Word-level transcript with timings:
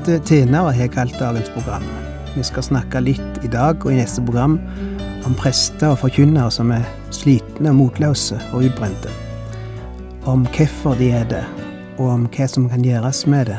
Faste 0.00 0.16
tjenere 0.24 0.70
har 0.72 0.78
jeg 0.80 0.90
kalt 0.94 1.18
dagens 1.20 1.50
program. 1.52 1.82
Vi 2.32 2.40
skal 2.46 2.64
snakke 2.64 3.02
litt 3.04 3.42
i 3.44 3.50
dag 3.52 3.82
og 3.84 3.92
i 3.92 3.98
neste 3.98 4.22
program 4.24 4.54
om 5.28 5.34
prester 5.36 5.90
og 5.92 5.98
forkynnere 6.00 6.48
som 6.56 6.72
er 6.72 6.86
slitne, 7.12 7.68
og 7.68 7.76
motløse 7.82 8.38
og 8.54 8.64
utbrente. 8.70 9.12
Om 10.24 10.46
hvorfor 10.56 10.96
de 10.96 11.10
er 11.18 11.28
det, 11.28 11.42
og 11.98 12.14
om 12.14 12.24
hva 12.32 12.48
som 12.48 12.70
kan 12.72 12.86
gjøres 12.86 13.26
med 13.28 13.52
det. 13.52 13.58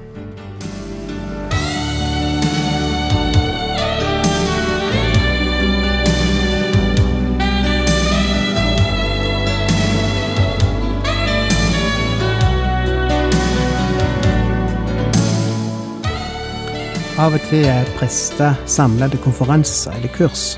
Av 17.21 17.35
og 17.37 17.43
til 17.51 17.67
er 17.69 17.85
prester 17.99 18.55
samla 18.65 19.05
til 19.11 19.19
konferanser 19.21 19.93
eller 19.93 20.09
kurs 20.15 20.55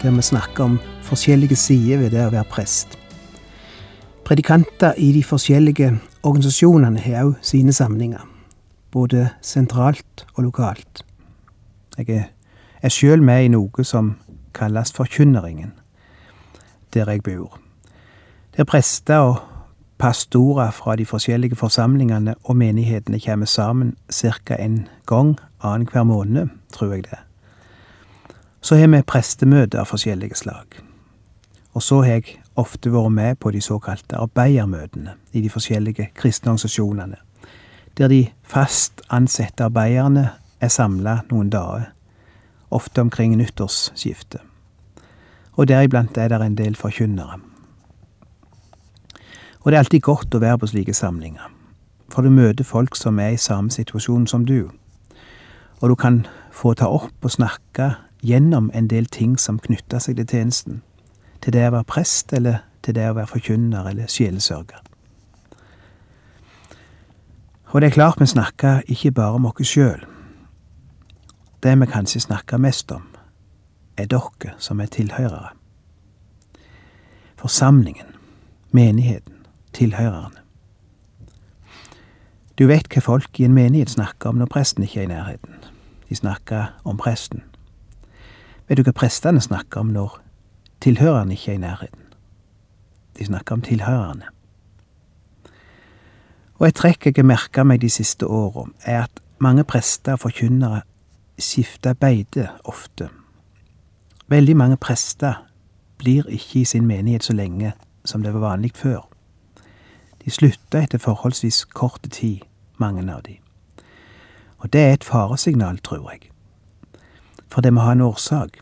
der 0.00 0.10
vi 0.10 0.22
snakker 0.26 0.64
om 0.64 0.78
forskjellige 1.06 1.54
sider 1.54 2.00
ved 2.00 2.10
det 2.10 2.24
å 2.24 2.32
være 2.32 2.48
prest. 2.50 2.96
Predikanter 4.26 4.98
i 4.98 5.12
de 5.14 5.20
forskjellige 5.22 5.92
organisasjonene 6.26 6.98
har 7.04 7.28
òg 7.28 7.36
sine 7.46 7.70
samlinger, 7.70 8.24
både 8.90 9.28
sentralt 9.38 10.24
og 10.34 10.48
lokalt. 10.48 11.04
Jeg 11.94 12.24
er 12.82 12.90
sjøl 12.90 13.22
med 13.22 13.44
i 13.44 13.52
noe 13.54 13.84
som 13.86 14.16
kalles 14.56 14.90
Forkynneringen, 14.96 15.76
der 16.90 17.06
jeg 17.06 17.22
bor. 17.22 17.60
Der 18.56 18.66
prester 18.66 19.28
og 19.28 19.38
pastorer 19.98 20.74
fra 20.74 20.96
de 20.96 21.06
forskjellige 21.06 21.60
forsamlingene 21.60 22.34
og 22.42 22.56
menighetene 22.56 23.22
kommer 23.22 23.46
sammen 23.46 23.94
ca. 24.10 24.58
en 24.58 24.88
gang 25.06 25.36
annenhver 25.62 26.02
måned, 26.02 26.48
tror 26.72 26.92
jeg 26.92 27.04
det. 27.04 27.18
Så 28.60 28.76
har 28.76 28.88
vi 28.88 29.02
prestemøter 29.02 29.80
av 29.80 29.88
forskjellige 29.88 30.34
slag. 30.34 30.80
Og 31.72 31.82
så 31.82 32.02
har 32.02 32.20
jeg 32.20 32.40
ofte 32.56 32.92
vært 32.92 33.12
med 33.12 33.38
på 33.40 33.50
de 33.50 33.60
såkalte 33.60 34.18
arbeidermøtene 34.18 35.14
i 35.32 35.40
de 35.40 35.50
forskjellige 35.50 36.10
kristne 36.14 36.50
organisasjonene, 36.50 37.16
der 37.98 38.08
de 38.08 38.28
fast 38.42 39.02
ansatte 39.10 39.64
arbeiderne 39.64 40.30
er 40.60 40.68
samla 40.68 41.20
noen 41.30 41.50
dager, 41.50 41.90
ofte 42.70 43.00
omkring 43.00 43.36
nyttårsskiftet. 43.36 44.40
Og 45.52 45.68
deriblant 45.68 46.18
er 46.18 46.28
det 46.28 46.42
en 46.42 46.58
del 46.58 46.76
forkynnere. 46.76 47.40
Og 49.60 49.70
det 49.70 49.76
er 49.76 49.82
alltid 49.84 50.00
godt 50.00 50.34
å 50.34 50.40
være 50.40 50.58
på 50.58 50.70
slike 50.70 50.94
samlinger, 50.94 51.50
for 52.08 52.22
du 52.22 52.30
møter 52.30 52.64
folk 52.64 52.96
som 52.96 53.18
er 53.20 53.34
i 53.34 53.40
samme 53.40 53.70
situasjon 53.70 54.26
som 54.26 54.46
du, 54.46 54.70
og 55.80 55.88
du 55.88 55.94
kan 55.94 56.26
få 56.52 56.74
ta 56.74 56.86
opp 56.86 57.24
og 57.24 57.30
snakke 57.30 57.94
gjennom 58.22 58.70
en 58.74 58.88
del 58.88 59.06
ting 59.06 59.38
som 59.40 59.58
knytter 59.58 59.98
seg 59.98 60.16
til 60.16 60.28
tjenesten, 60.28 60.82
til 61.40 61.56
det 61.56 61.66
å 61.68 61.74
være 61.78 61.88
prest 61.88 62.32
eller 62.36 62.60
til 62.84 62.94
det 62.94 63.08
å 63.08 63.16
være 63.16 63.32
forkynner 63.32 63.88
eller 63.88 64.08
sjelesørger. 64.12 64.82
Og 67.70 67.80
det 67.80 67.90
er 67.90 67.94
klart 67.94 68.20
vi 68.20 68.26
snakker 68.26 68.82
ikke 68.90 69.12
bare 69.14 69.38
om 69.38 69.46
oss 69.46 69.68
sjøl. 69.70 70.02
Det 71.62 71.76
vi 71.80 71.86
kanskje 71.86 72.24
snakker 72.24 72.58
mest 72.58 72.90
om, 72.92 73.04
er 73.96 74.08
dere 74.10 74.54
som 74.58 74.80
er 74.80 74.90
tilhørere. 74.90 75.52
Forsamlingen, 77.36 78.16
menigheten, 78.72 79.46
tilhørerne. 79.72 80.40
Du 82.58 82.66
vet 82.66 82.90
hva 82.92 83.00
folk 83.00 83.38
i 83.40 83.46
en 83.46 83.54
menighet 83.54 83.94
snakker 83.94 84.28
om 84.28 84.40
når 84.40 84.50
presten 84.52 84.84
ikke 84.84 85.00
er 85.00 85.06
i 85.06 85.12
nærheten. 85.14 85.59
De 86.10 86.18
snakka 86.18 86.64
om 86.84 86.98
presten. 86.98 87.44
Vet 88.68 88.78
du 88.78 88.82
hva 88.82 88.94
prestene 88.94 89.40
snakker 89.40 89.84
om 89.84 89.92
når 89.94 90.18
tilhørerne 90.82 91.34
ikke 91.38 91.52
er 91.54 91.58
i 91.58 91.62
nærheten? 91.62 92.06
De 93.18 93.24
snakker 93.26 93.54
om 93.54 93.62
tilhørerne. 93.62 94.26
Og 96.58 96.66
et 96.68 96.76
trekk 96.76 97.06
jeg 97.06 97.16
har 97.16 97.28
merka 97.30 97.64
meg 97.64 97.80
de 97.80 97.88
siste 97.88 98.26
åra, 98.26 98.66
er 98.84 99.06
at 99.06 99.22
mange 99.38 99.64
prester 99.64 100.18
og 100.18 100.26
forkynnere 100.26 100.82
skifter 101.38 101.94
beite 101.94 102.50
ofte. 102.64 103.08
Veldig 104.28 104.56
mange 104.56 104.76
prester 104.76 105.46
blir 105.98 106.26
ikke 106.26 106.60
i 106.60 106.64
sin 106.64 106.86
menighet 106.86 107.24
så 107.24 107.32
lenge 107.32 107.72
som 108.04 108.22
det 108.22 108.34
var 108.34 108.40
vanlig 108.40 108.72
før. 108.74 109.06
De 110.24 110.30
slutta 110.30 110.82
etter 110.82 110.98
forholdsvis 110.98 111.64
kort 111.64 112.02
tid, 112.10 112.44
mange 112.78 113.06
av 113.12 113.22
de. 113.26 113.38
Og 114.60 114.72
det 114.72 114.80
er 114.80 114.92
et 114.92 115.04
faresignal, 115.04 115.78
tror 115.78 116.10
jeg. 116.10 116.30
For 117.48 117.60
det 117.60 117.72
må 117.72 117.80
ha 117.80 117.92
en 117.92 118.00
årsak. 118.00 118.60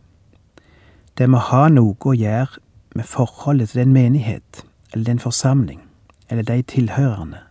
Det 1.18 1.26
må 1.30 1.38
ha 1.42 1.66
noe 1.68 1.96
å 1.98 2.14
gjøre 2.14 2.62
med 2.94 3.04
forholdet 3.04 3.72
til 3.72 3.82
den 3.82 3.92
menighet, 3.92 4.64
eller 4.92 5.04
den 5.04 5.18
forsamling, 5.18 5.82
eller 6.30 6.46
de 6.46 6.62
tilhørende 6.62 7.42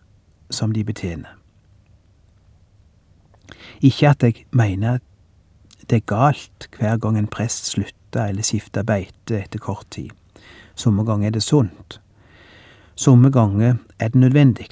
som 0.50 0.72
de 0.72 0.84
betjener. 0.84 1.36
Ikke 3.80 4.08
at 4.08 4.22
jeg 4.22 4.46
mener 4.50 4.98
det 5.90 5.96
er 6.02 6.08
galt 6.08 6.68
hver 6.78 6.96
gang 6.96 7.18
en 7.18 7.30
prest 7.30 7.70
slutter 7.70 8.26
eller 8.28 8.42
skifter 8.42 8.82
beite 8.82 9.42
etter 9.44 9.60
kort 9.62 9.86
tid. 9.90 10.10
Somme 10.74 11.04
ganger 11.04 11.26
er 11.28 11.36
det 11.36 11.42
sunt. 11.42 12.00
Somme 12.96 13.30
ganger 13.30 13.76
er 13.98 14.08
det 14.08 14.20
nødvendig. 14.20 14.68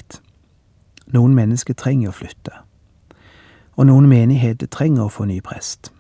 Noen 1.14 1.34
mennesker 1.34 1.74
trenger 1.74 2.10
å 2.10 2.16
flytte. 2.16 2.65
Og 3.76 3.86
noen 3.86 4.06
menigheter 4.08 4.70
trenger 4.72 5.04
å 5.04 5.12
få 5.12 5.26
ny 5.28 5.42
prest. 5.44 5.90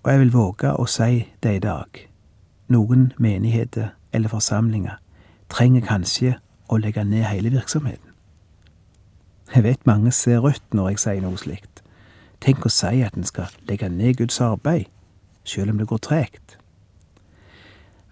Og 0.00 0.12
jeg 0.12 0.20
vil 0.22 0.32
våge 0.32 0.70
å 0.72 0.86
si 0.88 1.26
det 1.44 1.54
i 1.58 1.60
dag. 1.60 1.98
Noen 2.72 3.12
menigheter 3.20 3.90
eller 4.12 4.32
forsamlinger 4.32 4.96
trenger 5.52 5.84
kanskje 5.84 6.38
å 6.68 6.78
legge 6.80 7.04
ned 7.04 7.26
hele 7.28 7.52
virksomheten. 7.52 8.14
Jeg 9.54 9.64
vet 9.64 9.86
mange 9.86 10.12
ser 10.12 10.40
rødt 10.44 10.74
når 10.76 10.88
jeg 10.88 11.04
sier 11.04 11.22
noe 11.24 11.36
slikt. 11.40 11.82
Tenk 12.40 12.64
å 12.64 12.72
si 12.72 13.02
at 13.04 13.16
en 13.16 13.28
skal 13.28 13.52
legge 13.68 13.88
ned 13.92 14.16
Guds 14.16 14.40
arbeid, 14.40 14.88
selv 15.44 15.72
om 15.72 15.80
det 15.80 15.88
går 15.88 16.00
tregt. 16.04 16.58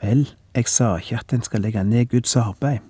Vel, 0.02 0.26
jeg 0.56 0.68
sa 0.68 0.96
ikke 1.00 1.20
at 1.20 1.32
en 1.32 1.44
skal 1.44 1.64
legge 1.64 1.84
ned 1.84 2.10
Guds 2.12 2.36
arbeid. 2.36 2.80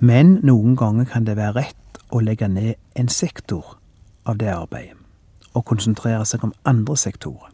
Men 0.00 0.40
noen 0.44 0.76
ganger 0.76 1.08
kan 1.08 1.24
det 1.24 1.36
være 1.40 1.62
rett 1.62 2.02
å 2.12 2.20
legge 2.20 2.48
ned 2.48 2.74
en 2.98 3.08
sektor 3.08 3.78
av 4.24 4.38
det 4.38 4.50
arbeidet, 4.54 4.96
og 5.54 5.64
konsentrere 5.64 6.24
seg 6.24 6.44
om 6.44 6.54
andre 6.64 6.96
sektorer. 6.96 7.50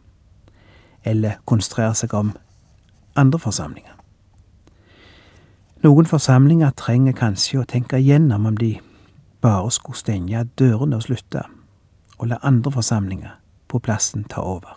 Eller 1.03 1.39
konsentrere 1.45 1.95
seg 1.95 2.13
om 2.13 2.33
andre 3.15 3.39
forsamlinger. 3.39 3.95
Noen 5.83 6.05
forsamlinger 6.05 6.71
trenger 6.75 7.15
kanskje 7.15 7.61
å 7.61 7.67
tenke 7.67 7.97
igjennom 7.97 8.45
om 8.45 8.57
de 8.59 8.73
bare 9.41 9.71
skulle 9.71 9.97
stenge 9.97 10.43
dørene 10.59 10.99
og 10.99 11.05
slutte, 11.07 11.45
og 12.19 12.27
la 12.27 12.39
andre 12.43 12.71
forsamlinger 12.71 13.37
på 13.67 13.79
plassen 13.79 14.25
ta 14.27 14.43
over. 14.43 14.75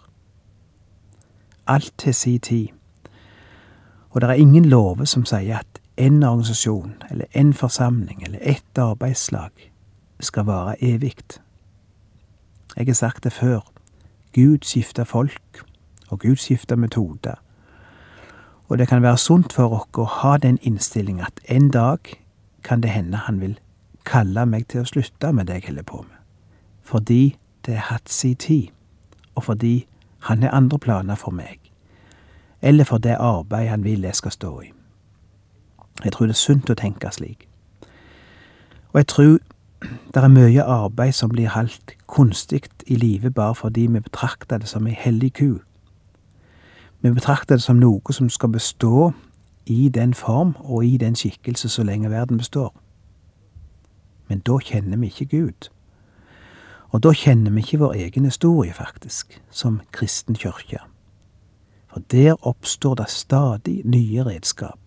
Alt 1.67 1.95
til 1.99 2.15
si 2.15 2.39
tid, 2.39 2.69
og 4.11 4.21
det 4.21 4.31
er 4.31 4.43
ingen 4.45 4.65
lover 4.69 5.09
som 5.09 5.25
sier 5.25 5.59
at 5.59 5.81
en 5.97 6.23
organisasjon 6.23 6.95
eller 7.11 7.27
en 7.33 7.53
forsamling 7.55 8.23
eller 8.23 8.39
ett 8.43 8.79
arbeidslag 8.79 9.51
skal 10.21 10.47
vare 10.47 10.77
evig. 10.81 11.42
Jeg 12.77 12.87
har 12.87 12.95
sagt 12.95 13.25
det 13.25 13.33
før, 13.33 13.61
Gud 14.35 14.59
skifter 14.63 15.05
folk, 15.05 15.65
og 16.09 16.19
Gud 16.19 16.37
skifter 16.37 16.77
metoder. 16.77 17.35
Og 18.69 18.79
det 18.79 18.89
kan 18.89 19.03
være 19.03 19.19
sunt 19.19 19.53
for 19.53 19.69
oss 19.69 19.99
å 19.99 20.05
ha 20.05 20.37
den 20.37 20.59
innstilling 20.63 21.21
at 21.21 21.41
en 21.49 21.71
dag 21.71 21.99
kan 22.65 22.81
det 22.81 22.91
hende 22.91 23.17
han 23.17 23.41
vil 23.41 23.59
kalle 24.05 24.47
meg 24.47 24.67
til 24.69 24.83
å 24.83 24.89
slutte 24.89 25.33
med 25.33 25.47
det 25.47 25.61
jeg 25.61 25.67
holder 25.67 25.87
på 25.87 26.03
med, 26.03 26.19
fordi 26.83 27.37
det 27.67 27.77
har 27.77 27.95
hatt 27.95 28.11
sin 28.11 28.37
tid, 28.37 28.69
og 29.35 29.45
fordi 29.45 29.87
han 30.29 30.43
har 30.43 30.57
andre 30.57 30.79
planer 30.79 31.15
for 31.15 31.31
meg, 31.31 31.59
eller 32.63 32.85
for 32.85 32.99
det 32.99 33.17
arbeid 33.21 33.69
han 33.69 33.85
vil 33.85 34.03
jeg 34.03 34.15
skal 34.15 34.33
stå 34.33 34.61
i. 34.61 34.73
Jeg 36.05 36.13
tror 36.13 36.27
det 36.27 36.35
er 36.35 36.41
sunt 36.41 36.71
å 36.71 36.79
tenke 36.79 37.11
slik. 37.13 37.49
Og 38.93 38.99
jeg 39.01 39.07
tror 39.07 39.39
det 40.15 40.23
er 40.23 40.29
mye 40.29 40.63
arbeid 40.63 41.13
som 41.13 41.31
blir 41.31 41.49
holdt 41.49 41.95
kunstig 42.07 42.63
i 42.87 42.97
livet 42.97 43.35
bare 43.35 43.55
fordi 43.55 43.87
vi 43.87 44.01
betrakter 44.01 44.59
det 44.59 44.69
som 44.69 44.87
ei 44.87 44.95
hellig 44.95 45.33
ku. 45.33 45.59
Vi 47.03 47.11
betrakter 47.11 47.57
det 47.57 47.65
som 47.65 47.81
noe 47.81 48.13
som 48.13 48.29
skal 48.29 48.53
bestå 48.53 49.13
i 49.67 49.89
den 49.89 50.15
form 50.15 50.55
og 50.61 50.85
i 50.87 50.97
den 50.97 51.17
skikkelse 51.17 51.69
så 51.69 51.83
lenge 51.83 52.11
verden 52.11 52.39
består. 52.39 52.75
Men 54.29 54.39
da 54.39 54.59
kjenner 54.59 54.97
vi 54.97 55.07
ikke 55.07 55.27
Gud. 55.27 55.69
Og 56.93 57.03
da 57.03 57.13
kjenner 57.13 57.51
vi 57.51 57.61
ikke 57.61 57.79
vår 57.79 57.93
egen 57.93 58.25
historie, 58.25 58.73
faktisk, 58.73 59.43
som 59.51 59.81
kristen 59.93 60.37
kirke. 60.37 60.79
For 61.93 62.01
der 62.11 62.47
oppstår 62.47 62.95
det 62.95 63.11
stadig 63.11 63.83
nye 63.85 64.25
redskap, 64.25 64.79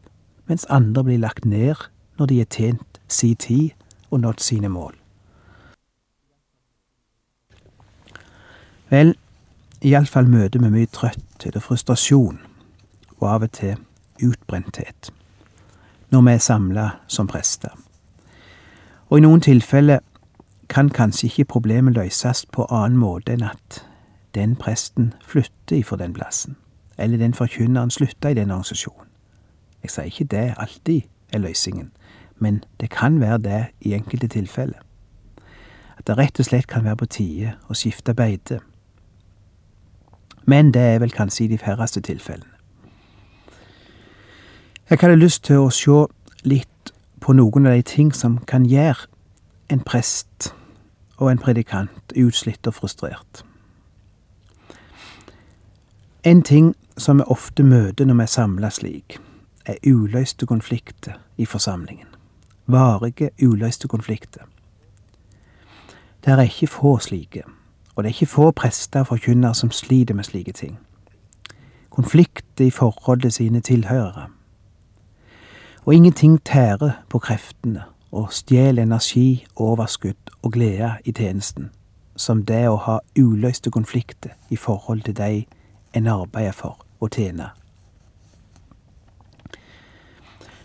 mens 0.47 0.65
andre 0.69 1.03
blir 1.03 1.17
lagt 1.17 1.45
ned 1.45 1.75
når 2.17 2.25
de 2.25 2.41
er 2.41 2.49
tjent 2.49 3.01
si 3.07 3.33
tid 3.35 3.69
og 4.11 4.19
nådd 4.19 4.39
sine 4.39 4.69
mål. 4.69 4.95
Vel, 8.89 9.15
iallfall 9.81 10.27
møter 10.29 10.61
vi 10.61 10.69
mye 10.69 10.89
trøtthet 10.93 11.55
og 11.57 11.63
frustrasjon, 11.65 12.39
og 13.17 13.29
av 13.29 13.47
og 13.47 13.51
til 13.57 13.75
utbrenthet, 14.23 15.09
når 16.13 16.21
vi 16.27 16.35
er 16.35 16.43
samla 16.43 16.89
som 17.07 17.27
prester. 17.27 17.73
Og 19.09 19.17
i 19.17 19.25
noen 19.25 19.41
tilfeller 19.41 19.99
kan 20.69 20.89
kanskje 20.89 21.27
ikke 21.27 21.49
problemet 21.57 21.93
løses 21.93 22.45
på 22.45 22.65
annen 22.69 22.97
måte 22.97 23.35
enn 23.35 23.45
at 23.45 23.81
den 24.35 24.55
presten 24.55 25.13
flytter 25.25 25.79
ifra 25.79 25.97
den 25.97 26.13
plassen, 26.13 26.55
eller 26.97 27.17
den 27.17 27.33
forkynneren 27.33 27.91
slutter 27.91 28.29
i 28.29 28.37
den 28.37 28.51
organisasjonen. 28.51 29.09
Jeg 29.83 29.91
sier 29.91 30.09
ikke 30.09 30.29
det 30.31 30.45
alltid 30.57 31.01
er 31.33 31.39
løsningen, 31.39 31.91
men 32.37 32.63
det 32.79 32.89
kan 32.89 33.19
være 33.19 33.37
det 33.37 33.65
i 33.81 33.93
enkelte 33.93 34.27
tilfeller. 34.27 34.79
At 35.97 36.07
det 36.07 36.17
rett 36.17 36.39
og 36.39 36.45
slett 36.45 36.67
kan 36.67 36.83
være 36.83 36.95
på 36.95 37.05
tide 37.05 37.53
å 37.69 37.73
skifte 37.73 38.13
beite. 38.13 38.59
Men 40.45 40.73
det 40.73 40.81
er 40.81 40.99
vel 40.99 41.11
kanskje 41.11 41.45
i 41.45 41.47
de 41.47 41.57
færreste 41.57 42.01
tilfellene. 42.01 42.51
Jeg 44.89 44.99
hadde 45.01 45.15
lyst 45.15 45.43
til 45.43 45.63
å 45.65 45.71
se 45.73 46.03
litt 46.45 46.91
på 47.21 47.33
noen 47.33 47.65
av 47.65 47.73
de 47.73 47.81
ting 47.81 48.11
som 48.13 48.37
kan 48.45 48.67
gjøre 48.69 49.07
en 49.73 49.81
prest 49.81 50.51
og 51.17 51.31
en 51.31 51.41
predikant 51.41 52.13
utslitt 52.13 52.67
og 52.67 52.73
frustrert. 52.73 53.41
En 56.23 56.43
ting 56.43 56.75
som 56.97 57.17
vi 57.17 57.25
ofte 57.27 57.63
møter 57.63 58.05
når 58.05 58.19
vi 58.19 58.27
er 58.27 58.33
samla 58.35 58.69
slik, 58.69 59.17
er 59.65 59.81
uløste 59.89 60.45
konflikter 60.45 61.17
i 61.37 61.45
forsamlingen 61.49 62.14
varige, 62.67 63.29
uløste 63.43 63.87
konflikter. 63.87 64.41
Det 66.25 66.33
er 66.33 66.41
ikke 66.41 66.67
få 66.67 66.97
slike, 66.97 67.43
og 67.95 68.03
det 68.03 68.09
er 68.09 68.13
ikke 68.13 68.25
få 68.25 68.51
prester 68.51 68.99
og 68.99 69.07
forkynnere 69.07 69.55
som 69.55 69.71
sliter 69.71 70.13
med 70.13 70.23
slike 70.23 70.51
ting. 70.51 70.79
Konflikter 71.89 72.65
i 72.65 72.69
forhold 72.69 73.21
til 73.21 73.31
sine 73.31 73.61
tilhørere. 73.61 74.27
Og 75.85 75.93
ingenting 75.93 76.43
tærer 76.43 76.91
på 77.09 77.19
kreftene 77.19 77.83
og 78.11 78.33
stjeler 78.33 78.83
energi, 78.83 79.45
overskudd 79.55 80.31
og 80.41 80.51
glede 80.51 80.91
i 81.05 81.11
tjenesten, 81.11 81.69
som 82.15 82.45
det 82.45 82.67
å 82.69 82.75
ha 82.75 82.97
uløste 83.19 83.71
konflikter 83.71 84.29
i 84.49 84.55
forhold 84.55 85.01
til 85.01 85.17
de 85.17 85.45
en 85.93 86.07
arbeider 86.07 86.51
for 86.51 86.81
å 86.99 87.07
tjene 87.07 87.51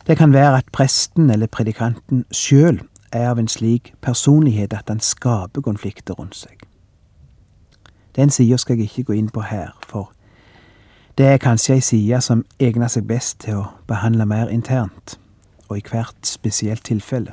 Det 0.06 0.16
kan 0.16 0.32
være 0.32 0.58
at 0.58 0.64
presten 0.72 1.30
eller 1.30 1.46
predikanten 1.46 2.24
sjøl 2.32 2.80
er 3.12 3.30
av 3.30 3.38
en 3.38 3.48
slik 3.48 3.94
personlighet 4.00 4.72
at 4.72 4.88
han 4.88 5.00
skaper 5.00 5.60
konflikter 5.60 6.14
rundt 6.14 6.36
seg. 6.36 6.56
Den 8.16 8.30
sida 8.30 8.56
skal 8.56 8.78
jeg 8.78 8.84
ikke 8.84 9.02
gå 9.02 9.12
inn 9.12 9.30
på 9.30 9.40
her, 9.40 9.68
for 9.86 10.12
det 11.18 11.26
er 11.26 11.42
kanskje 11.42 11.74
ei 11.74 11.80
side 11.84 12.20
som 12.24 12.44
egner 12.58 12.88
seg 12.88 13.06
best 13.06 13.38
til 13.44 13.54
å 13.60 13.68
behandle 13.86 14.26
mer 14.26 14.48
internt, 14.48 15.18
og 15.68 15.78
i 15.78 15.84
hvert 15.84 16.26
spesielt 16.26 16.84
tilfelle. 16.84 17.32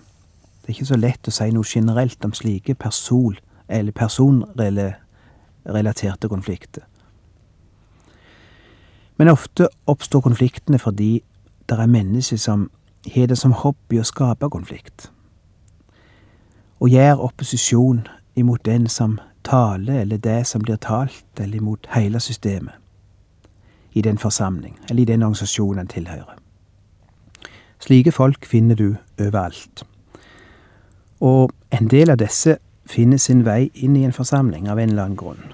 Det 0.61 0.69
er 0.69 0.73
ikke 0.75 0.91
så 0.91 0.95
lett 0.99 1.27
å 1.27 1.31
si 1.31 1.51
noe 1.55 1.65
generelt 1.65 2.25
om 2.25 2.33
slike 2.33 2.75
person- 2.75 3.39
eller 3.69 3.91
personrelaterte 3.91 6.29
konflikter. 6.29 6.83
Men 9.17 9.27
ofte 9.27 9.67
oppstår 9.87 10.21
konfliktene 10.21 10.79
fordi 10.79 11.23
det 11.69 11.79
er 11.79 11.85
mennesker 11.85 12.37
som 12.37 12.69
har 13.13 13.27
det 13.27 13.37
som 13.37 13.51
hobby 13.51 13.99
å 13.99 14.07
skape 14.07 14.49
konflikt. 14.49 15.11
Og 16.79 16.89
gjør 16.89 17.23
opposisjon 17.29 18.07
imot 18.35 18.65
den 18.65 18.87
som 18.87 19.19
taler, 19.43 20.01
eller 20.01 20.17
det 20.17 20.47
som 20.47 20.61
blir 20.61 20.75
talt, 20.75 21.25
eller 21.39 21.57
imot 21.57 21.87
hele 21.95 22.19
systemet. 22.19 22.73
I 23.93 24.01
den 24.01 24.17
forsamling, 24.17 24.77
eller 24.89 25.01
i 25.01 25.05
den 25.05 25.23
organisasjonen 25.23 25.79
en 25.79 25.87
tilhører. 25.87 26.37
Slike 27.79 28.11
folk 28.11 28.45
finner 28.45 28.75
du 28.75 28.95
overalt. 29.19 29.85
Og 31.19 31.51
en 31.71 31.87
del 31.87 32.09
av 32.09 32.17
disse 32.17 32.57
finner 32.85 33.17
sin 33.17 33.45
vei 33.45 33.71
inn 33.73 33.95
i 33.95 34.03
en 34.05 34.13
forsamling 34.13 34.69
av 34.69 34.79
en 34.79 34.89
eller 34.89 35.03
annen 35.03 35.17
grunn, 35.17 35.53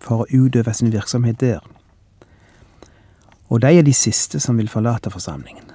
for 0.00 0.24
å 0.24 0.28
utøve 0.30 0.74
sin 0.74 0.92
virksomhet 0.92 1.40
der 1.40 1.60
og 3.52 3.60
de 3.60 3.78
er 3.78 3.84
de 3.84 3.92
siste 3.92 4.40
som 4.40 4.56
vil 4.56 4.68
forlate 4.68 5.10
forsamlingen. 5.12 5.66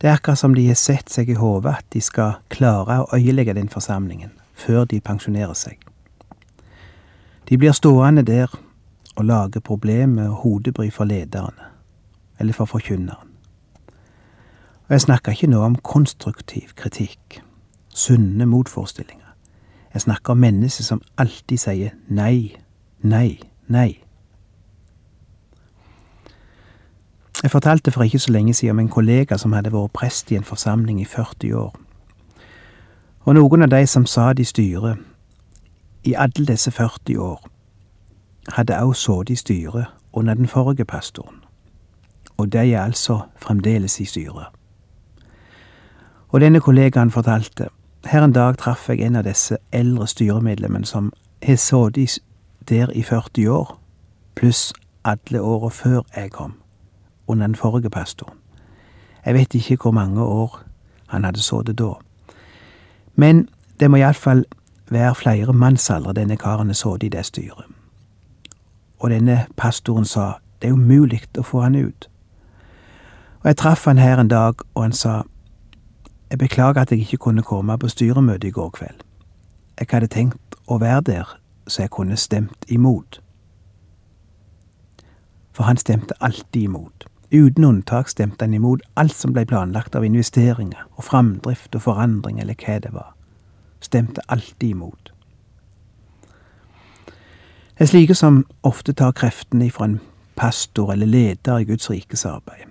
Det 0.00 0.08
er 0.08 0.18
akkurat 0.18 0.38
som 0.38 0.54
de 0.54 0.66
har 0.66 0.76
sett 0.76 1.08
seg 1.10 1.30
i 1.30 1.38
hodet 1.38 1.72
at 1.78 1.86
de 1.94 2.00
skal 2.04 2.42
klare 2.52 2.98
å 3.00 3.16
øyelegge 3.16 3.54
den 3.56 3.70
forsamlingen 3.72 4.34
før 4.58 4.84
de 4.84 5.00
pensjonerer 5.00 5.54
seg. 5.56 5.78
De 7.48 7.56
blir 7.58 7.72
stående 7.72 8.22
der 8.26 8.52
og 9.16 9.24
lage 9.24 9.60
problemer 9.60 10.28
og 10.28 10.42
hodebry 10.42 10.90
for 10.90 11.08
lederne, 11.08 11.70
eller 12.38 12.52
for 12.52 12.68
forkynneren. 12.68 13.32
Og 14.88 14.90
jeg 14.90 15.00
snakker 15.00 15.32
ikke 15.32 15.50
nå 15.54 15.62
om 15.64 15.76
konstruktiv 15.76 16.74
kritikk, 16.76 17.40
sunne 17.88 18.46
motforestillinger. 18.46 19.32
Jeg 19.94 20.00
snakker 20.00 20.32
om 20.32 20.44
mennesker 20.44 20.84
som 20.84 21.02
alltid 21.16 21.58
sier 21.58 21.96
nei, 22.08 22.56
nei, 23.00 23.38
nei. 23.68 24.01
Jeg 27.42 27.50
fortalte 27.50 27.90
for 27.90 28.02
ikke 28.02 28.18
så 28.18 28.32
lenge 28.32 28.54
siden 28.54 28.70
om 28.70 28.78
en 28.78 28.88
kollega 28.88 29.36
som 29.36 29.52
hadde 29.52 29.72
vært 29.72 29.92
prest 29.92 30.30
i 30.30 30.36
en 30.36 30.44
forsamling 30.44 31.00
i 31.00 31.04
40 31.04 31.54
år. 31.56 31.72
Og 33.24 33.34
noen 33.34 33.62
av 33.62 33.70
de 33.70 33.86
som 33.86 34.06
satt 34.06 34.38
i 34.38 34.44
styret 34.44 34.98
i 36.04 36.14
alle 36.14 36.46
disse 36.46 36.70
40 36.70 37.18
år, 37.18 37.48
hadde 38.48 38.78
også 38.78 39.22
sittet 39.22 39.30
i 39.30 39.36
styret 39.36 39.86
under 40.12 40.34
den 40.34 40.46
forrige 40.46 40.84
pastoren. 40.84 41.42
Og 42.36 42.52
de 42.52 42.58
er 42.58 42.82
altså 42.82 43.20
fremdeles 43.36 44.00
i 44.00 44.04
styret. 44.04 44.46
Og 46.28 46.40
denne 46.40 46.60
kollegaen 46.60 47.10
fortalte, 47.10 47.68
her 48.04 48.24
en 48.24 48.32
dag 48.32 48.58
traff 48.58 48.88
jeg 48.88 49.00
en 49.00 49.16
av 49.16 49.24
disse 49.24 49.58
eldre 49.72 50.06
styremedlemmene 50.06 50.86
som 50.86 51.12
har 51.42 51.56
sittet 51.56 52.18
der 52.68 52.90
i 52.90 53.02
40 53.02 53.48
år, 53.50 53.78
pluss 54.34 54.72
alle 55.04 55.42
åra 55.42 55.68
før 55.68 56.02
jeg 56.16 56.30
kom 56.30 56.61
under 57.32 57.46
den 57.46 57.56
forrige 57.56 57.90
pastoren. 57.90 58.38
Jeg 59.26 59.34
vet 59.34 59.54
ikke 59.54 59.76
hvor 59.76 59.90
mange 59.90 60.22
år 60.22 60.60
han 61.06 61.24
hadde 61.24 61.42
sittet 61.42 61.78
da. 61.78 61.92
Men 63.14 63.48
det 63.80 63.90
må 63.90 63.96
iallfall 63.96 64.44
være 64.90 65.14
flere 65.14 65.52
mannsaldre 65.52 66.12
denne 66.12 66.36
karen 66.36 66.66
har 66.66 66.74
sittet 66.74 67.02
i 67.02 67.08
det 67.08 67.26
styret. 67.26 67.64
Og 68.98 69.10
denne 69.10 69.46
pastoren 69.56 70.04
sa 70.04 70.32
det 70.62 70.68
er 70.68 70.72
umulig 70.72 71.22
å 71.38 71.42
få 71.42 71.60
han 71.60 71.74
ut. 71.74 72.08
Og 73.42 73.50
jeg 73.50 73.56
traff 73.56 73.84
han 73.84 73.98
her 73.98 74.20
en 74.20 74.28
dag, 74.30 74.54
og 74.74 74.82
han 74.82 74.92
sa 74.92 75.22
jeg 76.30 76.38
beklager 76.38 76.80
at 76.80 76.90
jeg 76.90 77.00
ikke 77.00 77.16
kunne 77.16 77.42
komme 77.42 77.78
på 77.78 77.88
styremøtet 77.88 78.48
i 78.48 78.50
går 78.50 78.70
kveld. 78.70 79.02
Jeg 79.78 79.86
hadde 79.90 80.06
tenkt 80.06 80.56
å 80.66 80.78
være 80.78 81.00
der 81.00 81.38
så 81.66 81.82
jeg 81.82 81.90
kunne 81.90 82.16
stemt 82.16 82.64
imot. 82.68 83.20
For 85.52 85.64
han 85.64 85.76
stemte 85.76 86.14
alltid 86.20 86.62
imot. 86.62 87.06
Uten 87.32 87.64
unntak 87.64 88.08
stemte 88.08 88.44
han 88.44 88.54
imot 88.54 88.82
alt 88.96 89.16
som 89.16 89.32
ble 89.32 89.46
planlagt 89.48 89.94
av 89.96 90.04
investeringer 90.04 90.84
og 90.98 91.06
framdrift 91.06 91.74
og 91.74 91.86
forandring 91.86 92.40
eller 92.40 92.58
hva 92.60 92.76
det 92.84 92.92
var. 92.92 93.14
Stemte 93.80 94.20
alltid 94.28 94.68
imot. 94.74 95.12
Det 97.72 97.88
er 97.88 97.90
slike 97.90 98.14
som 98.14 98.44
ofte 98.62 98.92
tar 98.92 99.14
kreftene 99.16 99.66
ifra 99.66 99.88
en 99.88 100.00
pastor 100.36 100.92
eller 100.92 101.08
leder 101.08 101.58
i 101.58 101.64
Guds 101.64 101.90
rikes 101.90 102.26
arbeid. 102.28 102.68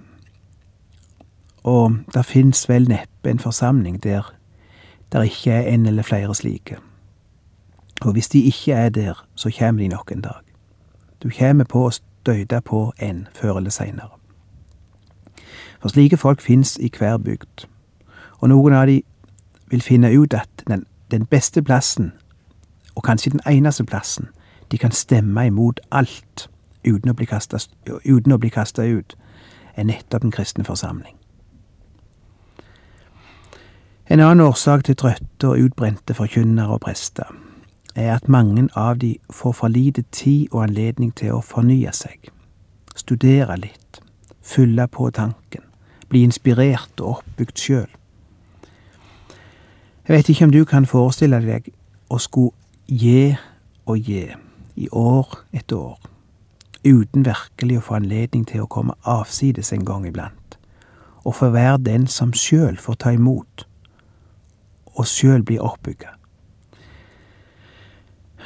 Og 1.64 1.98
det 2.14 2.26
fins 2.26 2.64
vel 2.70 2.88
neppe 2.90 3.30
en 3.30 3.42
forsamling 3.42 3.98
der 4.04 4.30
der 5.12 5.26
ikke 5.28 5.52
er 5.52 5.74
en 5.74 5.86
eller 5.86 6.04
flere 6.04 6.36
slike. 6.36 6.78
Og 8.02 8.14
hvis 8.14 8.30
de 8.30 8.44
ikke 8.44 8.74
er 8.74 8.90
der, 8.90 9.26
så 9.36 9.52
kommer 9.60 9.82
de 9.82 9.88
nok 9.88 10.12
en 10.12 10.22
dag. 10.22 10.42
Du 11.24 11.30
kommer 11.40 11.66
på 11.66 11.86
å 11.86 11.92
støyte 11.92 12.62
på 12.62 12.94
en 13.00 13.28
før 13.36 13.58
eller 13.58 13.70
seinere. 13.70 14.21
For 15.82 15.90
slike 15.90 16.18
folk 16.18 16.42
fins 16.42 16.78
i 16.78 16.92
hver 16.98 17.18
bygd, 17.18 17.66
og 18.40 18.50
noen 18.50 18.74
av 18.74 18.88
de 18.88 19.02
vil 19.72 19.82
finne 19.82 20.12
ut 20.14 20.34
at 20.34 20.50
den, 20.68 20.86
den 21.12 21.26
beste 21.26 21.62
plassen, 21.62 22.12
og 22.96 23.04
kanskje 23.04 23.32
den 23.32 23.42
eneste 23.50 23.84
plassen, 23.84 24.30
de 24.72 24.78
kan 24.78 24.92
stemme 24.92 25.46
imot 25.48 25.80
alt 25.92 26.50
uten 26.88 27.12
å 27.12 27.16
bli 28.38 28.50
kasta 28.50 28.86
ut, 28.86 29.16
er 29.76 29.84
nettopp 29.84 30.22
den 30.22 30.32
kristne 30.32 30.64
forsamling. 30.64 31.16
En 34.12 34.20
annen 34.20 34.44
årsak 34.44 34.84
til 34.84 34.96
trøtte 34.96 35.48
og 35.48 35.60
utbrente 35.60 36.14
forkynnere 36.14 36.76
og 36.76 36.82
prester 36.84 37.32
er 37.96 38.14
at 38.16 38.28
mange 38.28 38.68
av 38.76 39.00
de 39.00 39.18
får 39.30 39.52
for 39.52 39.68
lite 39.68 40.04
tid 40.12 40.48
og 40.52 40.64
anledning 40.64 41.14
til 41.16 41.38
å 41.38 41.44
fornye 41.44 41.92
seg, 41.96 42.28
studere 42.96 43.56
litt, 43.60 44.02
fylle 44.42 44.88
på 44.88 45.10
tanken, 45.16 45.64
bli 46.12 46.26
inspirert 46.28 47.00
og 47.00 47.22
oppbygd 47.22 47.58
sjøl. 47.58 47.90
Jeg 50.08 50.18
vet 50.18 50.30
ikke 50.30 50.46
om 50.46 50.52
du 50.52 50.64
kan 50.68 50.88
forestille 50.90 51.40
deg 51.46 51.72
å 52.12 52.20
skulle 52.20 52.52
gi 52.88 53.32
og 53.88 53.98
gi 53.98 54.26
i 54.76 54.88
år 54.92 55.38
etter 55.56 55.78
år, 55.78 56.00
uten 56.84 57.26
virkelig 57.26 57.78
å 57.80 57.86
få 57.86 58.00
anledning 58.00 58.44
til 58.50 58.66
å 58.66 58.72
komme 58.72 58.98
avsides 59.08 59.72
en 59.72 59.86
gang 59.88 60.08
iblant, 60.10 60.58
og 61.24 61.38
få 61.38 61.52
være 61.54 61.84
den 61.86 62.08
som 62.12 62.34
sjøl 62.36 62.80
får 62.82 63.00
ta 63.04 63.14
imot, 63.16 63.68
og 64.98 65.08
sjøl 65.08 65.46
bli 65.48 65.60
oppbygga. 65.62 66.18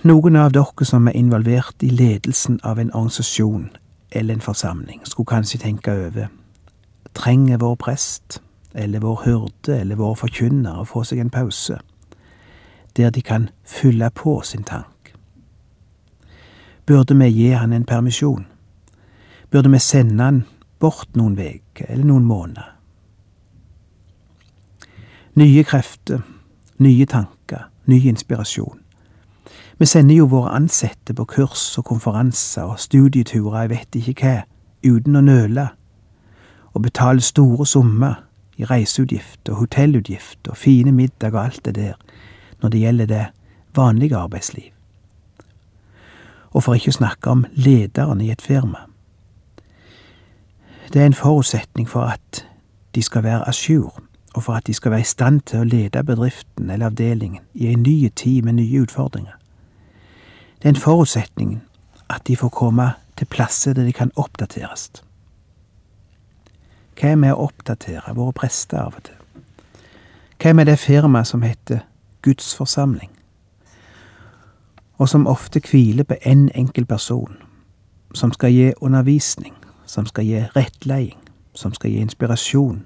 Noen 0.05 0.35
av 0.37 0.51
dere 0.53 0.85
som 0.85 1.07
er 1.07 1.17
involvert 1.17 1.81
i 1.81 1.89
ledelsen 1.89 2.59
av 2.63 2.77
en 2.77 2.91
organisasjon 2.93 3.71
eller 4.11 4.35
en 4.35 4.43
forsamling, 4.43 5.01
skulle 5.07 5.31
kanskje 5.31 5.63
tenke 5.63 5.95
over 6.05 6.27
trenger 7.15 7.57
vår 7.57 7.75
prest 7.75 8.41
eller 8.75 8.99
vår 8.99 9.21
hyrde 9.25 9.79
eller 9.79 9.95
vår 9.95 10.15
forkynner 10.19 10.81
å 10.81 10.87
få 10.87 11.03
seg 11.07 11.21
en 11.23 11.31
pause, 11.31 11.79
der 12.97 13.11
de 13.11 13.21
kan 13.23 13.49
fylle 13.63 14.09
på 14.11 14.41
sin 14.43 14.63
tank. 14.63 15.13
Burde 16.85 17.15
vi 17.17 17.29
gi 17.31 17.51
han 17.51 17.73
en 17.73 17.85
permisjon? 17.85 18.45
Burde 19.51 19.71
vi 19.71 19.79
sende 19.79 20.23
han 20.23 20.43
bort 20.79 21.15
noen 21.15 21.37
uker 21.39 21.87
eller 21.89 22.05
noen 22.05 22.27
måneder? 22.27 22.71
Nye 25.35 25.63
krefter, 25.63 26.21
nye 26.79 27.05
tanker, 27.05 27.69
ny 27.85 27.99
inspirasjon. 28.07 28.79
Vi 29.77 29.85
sender 29.85 30.15
jo 30.15 30.27
våre 30.31 30.53
ansatte 30.55 31.13
på 31.13 31.25
kurs 31.25 31.63
og 31.77 31.85
konferanser 31.89 32.63
og 32.63 32.79
studieturer 32.79 33.65
jeg 33.65 33.71
vet 33.73 33.97
ikke 33.99 34.15
hva, 34.21 34.35
uten 34.85 35.17
å 35.19 35.23
nøle, 35.25 35.67
og 36.75 36.81
betale 36.81 37.21
store 37.21 37.65
summer 37.65 38.13
i 38.57 38.65
reiseutgifter, 38.65 39.53
og 40.49 40.57
fine 40.57 40.91
middager 40.91 41.37
og 41.39 41.45
alt 41.45 41.65
det 41.65 41.75
der 41.75 41.93
når 42.61 42.69
det 42.69 42.79
gjelder 42.79 43.05
det 43.05 43.25
vanlige 43.75 44.15
arbeidsliv. 44.15 44.71
Og 46.51 46.63
for 46.63 46.73
ikke 46.73 46.91
å 46.91 46.99
snakke 46.99 47.31
om 47.31 47.45
lederen 47.53 48.21
i 48.21 48.31
et 48.31 48.41
firma. 48.41 48.85
Det 50.93 51.01
er 51.01 51.05
en 51.05 51.13
forutsetning 51.13 51.89
for 51.89 52.07
at 52.07 52.45
de 52.95 53.01
skal 53.01 53.23
være 53.23 53.47
a 53.47 53.51
jour, 53.51 54.01
og 54.35 54.43
for 54.43 54.53
at 54.53 54.67
de 54.67 54.73
skal 54.73 54.91
være 54.91 55.01
i 55.01 55.11
stand 55.11 55.41
til 55.41 55.59
å 55.59 55.67
lede 55.67 56.03
bedriften 56.03 56.69
eller 56.69 56.91
avdelingen 56.91 57.43
i 57.53 57.67
en 57.67 57.83
ny 57.83 58.09
tid 58.09 58.41
med 58.43 58.53
nye 58.59 58.81
utfordringer. 58.81 59.35
Det 60.59 60.65
er 60.65 60.75
en 60.75 60.81
forutsetning 60.81 61.61
at 62.09 62.27
de 62.27 62.35
får 62.37 62.49
komme 62.49 62.91
til 63.17 63.27
plasser 63.27 63.73
der 63.73 63.83
de 63.83 63.93
kan 63.93 64.11
oppdateres. 64.15 65.04
Hva 66.95 67.11
er 67.11 67.19
med 67.19 67.33
å 67.33 67.49
oppdatere 67.49 68.13
våre 68.15 68.33
prester 68.33 68.79
av 68.79 68.95
og 68.95 69.03
til? 69.03 69.43
Hva 70.39 70.49
er 70.49 70.55
med 70.55 70.69
det 70.69 70.79
firmaet 70.79 71.27
som 71.27 71.43
heter 71.43 71.83
Guds 72.23 72.55
forsamling, 72.55 73.11
og 74.97 75.09
som 75.09 75.27
ofte 75.27 75.59
hviler 75.59 76.07
på 76.07 76.15
én 76.21 76.47
en 76.47 76.49
enkel 76.55 76.85
person, 76.85 77.35
som 78.13 78.31
skal 78.31 78.51
gi 78.51 78.73
undervisning, 78.81 79.53
som 79.85 80.05
skal 80.05 80.25
gi 80.25 80.45
rettleding, 80.55 81.19
som 81.53 81.73
skal 81.73 81.91
gi 81.91 81.97
inspirasjon, 81.97 82.85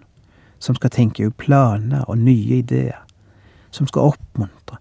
som 0.59 0.75
skal 0.75 0.89
tenke 0.89 1.27
ut 1.27 1.37
planer 1.37 2.03
og 2.09 2.17
nye 2.17 2.59
ideer, 2.59 3.05
som 3.71 3.87
skal 3.87 4.01
oppmuntre, 4.01 4.77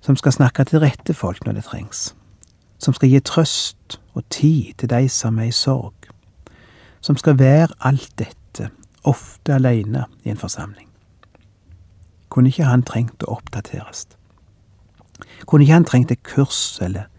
som 0.00 0.16
skal 0.16 0.32
snakke 0.32 0.64
til 0.64 0.78
rette 0.78 1.14
folk 1.14 1.46
når 1.46 1.52
det 1.52 1.64
trengs, 1.64 2.14
som 2.78 2.94
skal 2.94 3.08
gi 3.08 3.20
trøst 3.20 4.00
og 4.14 4.22
tid 4.30 4.74
til 4.78 4.90
de 4.90 5.08
som 5.08 5.38
er 5.38 5.50
i 5.50 5.56
sorg, 5.56 5.94
som 7.00 7.16
skal 7.16 7.38
være 7.38 7.68
alt 7.80 8.12
dette, 8.18 8.41
ofte 9.04 9.54
alene 9.54 10.04
i 10.24 10.30
en 10.30 10.36
forsamling. 10.36 10.88
Kunne 12.28 12.48
ikke 12.48 12.64
han 12.64 12.82
trengt 12.82 13.22
å 13.22 13.34
oppdateres? 13.36 14.06
Kunne 15.46 15.64
ikke 15.64 15.74
han 15.76 15.84
trengt 15.84 16.10
et 16.10 16.22
kurs 16.22 16.78
eller 16.82 17.10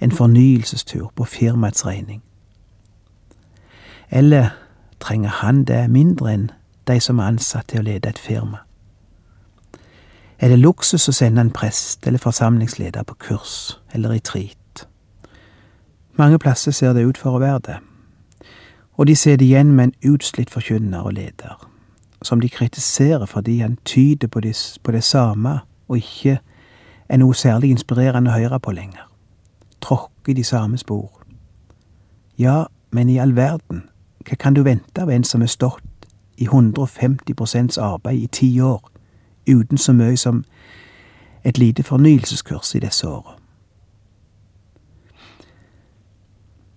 en 0.00 0.12
fornyelsestur 0.12 1.10
på 1.16 1.24
firmaets 1.24 1.86
regning? 1.86 2.22
Eller 4.10 4.50
trenger 5.00 5.28
han 5.42 5.64
det 5.64 5.90
mindre 5.90 6.32
enn 6.32 6.50
de 6.86 7.00
som 7.00 7.18
er 7.18 7.34
ansatt 7.34 7.68
til 7.68 7.82
å 7.82 7.86
lede 7.86 8.08
et 8.08 8.18
firma? 8.18 8.64
Er 10.42 10.48
det 10.48 10.58
luksus 10.58 11.08
å 11.08 11.14
sende 11.14 11.40
en 11.40 11.54
prest 11.54 12.06
eller 12.06 12.18
forsamlingsleder 12.18 13.04
på 13.06 13.14
kurs 13.14 13.78
eller 13.94 14.10
retreat? 14.10 14.86
Mange 16.18 16.38
plasser 16.38 16.72
ser 16.72 16.92
det 16.92 17.04
ut 17.06 17.18
for 17.18 17.36
å 17.36 17.42
være 17.42 17.60
det, 17.66 17.76
og 18.96 19.06
de 19.06 19.16
sitter 19.16 19.46
igjen 19.46 19.72
med 19.72 19.84
en 19.84 20.12
utslitt 20.12 20.50
forkynner 20.50 21.00
og 21.00 21.12
leder, 21.12 21.68
som 22.22 22.40
de 22.40 22.48
kritiserer 22.48 23.26
fordi 23.26 23.58
han 23.58 23.78
tyder 23.84 24.28
på 24.28 24.40
det, 24.40 24.78
på 24.82 24.92
det 24.92 25.04
samme 25.04 25.60
og 25.88 25.96
ikke 25.96 26.38
er 27.08 27.16
noe 27.16 27.34
særlig 27.34 27.70
inspirerende 27.70 28.30
å 28.30 28.38
høre 28.38 28.60
på 28.60 28.72
lenger, 28.72 29.08
tråkker 29.80 30.34
de 30.34 30.44
samme 30.44 30.78
spor. 30.78 31.10
Ja, 32.38 32.64
men 32.90 33.08
i 33.08 33.18
all 33.18 33.36
verden, 33.36 33.88
hva 34.28 34.36
kan 34.36 34.54
du 34.54 34.62
vente 34.62 35.02
av 35.02 35.10
en 35.10 35.24
som 35.24 35.40
har 35.40 35.50
stått 35.50 36.06
i 36.38 36.44
150 36.44 37.78
arbeid 37.80 38.22
i 38.22 38.26
ti 38.26 38.60
år, 38.60 38.80
uten 39.48 39.78
så 39.78 39.92
mye 39.92 40.16
som 40.16 40.44
et 41.44 41.58
lite 41.58 41.82
fornyelseskurs 41.82 42.74
i 42.74 42.80
disse 42.80 43.08
åra. 43.08 43.41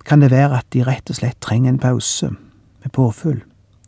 Kan 0.05 0.21
det 0.21 0.31
være 0.31 0.57
at 0.57 0.65
de 0.73 0.83
rett 0.85 1.09
og 1.09 1.17
slett 1.17 1.41
trenger 1.41 1.69
en 1.69 1.79
pause, 1.79 2.29
med 2.83 2.91
påfyll, 2.93 3.41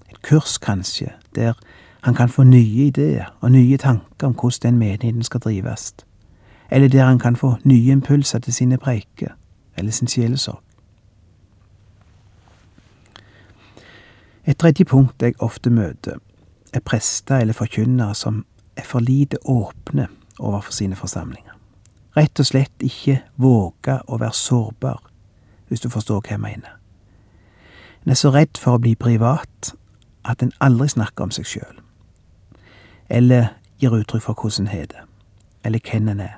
et 0.10 0.22
kurs 0.22 0.58
kanskje, 0.58 1.12
der 1.36 1.54
han 2.02 2.16
kan 2.16 2.30
få 2.30 2.44
nye 2.44 2.88
ideer 2.88 3.38
og 3.42 3.52
nye 3.52 3.78
tanker 3.78 4.28
om 4.28 4.34
hvordan 4.34 4.74
den 4.74 4.80
menigheten 4.80 5.24
skal 5.24 5.40
drives, 5.40 5.96
eller 6.72 6.88
der 6.88 7.06
han 7.06 7.20
kan 7.20 7.36
få 7.36 7.56
nye 7.64 7.92
impulser 7.92 8.40
til 8.40 8.54
sine 8.54 8.78
preiker 8.78 9.36
eller 9.78 9.92
sin 9.92 10.08
sjelesorg. 10.08 10.62
Et 14.46 14.58
tredje 14.58 14.86
punkt 14.86 15.22
jeg 15.22 15.34
ofte 15.40 15.70
møter, 15.70 16.18
er 16.74 16.80
prester 16.80 17.38
eller 17.38 17.54
forkynnere 17.54 18.16
som 18.16 18.46
er 18.76 18.84
for 18.84 19.00
lite 19.00 19.38
åpne 19.46 20.08
overfor 20.40 20.72
sine 20.72 20.96
forsamlinger. 20.96 21.54
Rett 22.18 22.40
og 22.40 22.46
slett 22.46 22.82
ikke 22.82 23.20
våge 23.36 24.00
å 24.08 24.18
være 24.18 24.34
sårbar, 24.34 25.02
hvis 25.68 25.84
du 25.84 25.90
forstår 25.90 26.22
hva 26.22 26.36
jeg 26.36 26.44
mener. 26.44 26.78
En 28.06 28.12
er 28.12 28.20
så 28.20 28.32
redd 28.32 28.60
for 28.60 28.78
å 28.78 28.82
bli 28.82 28.96
privat 28.96 29.74
at 30.26 30.44
en 30.44 30.54
aldri 30.64 30.88
snakker 30.92 31.28
om 31.28 31.32
seg 31.32 31.48
sjøl, 31.48 31.80
eller 33.10 33.54
gir 33.80 33.96
uttrykk 33.96 34.24
for 34.24 34.42
hvordan 34.42 34.68
en 34.68 34.74
har 34.74 34.90
det, 34.92 35.04
eller 35.64 35.84
hvem 35.84 36.10
en 36.14 36.24
er. 36.24 36.38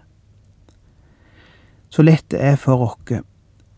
Så 1.90 2.06
lett 2.06 2.26
det 2.30 2.42
er 2.42 2.58
for 2.62 2.86
oss 2.86 3.24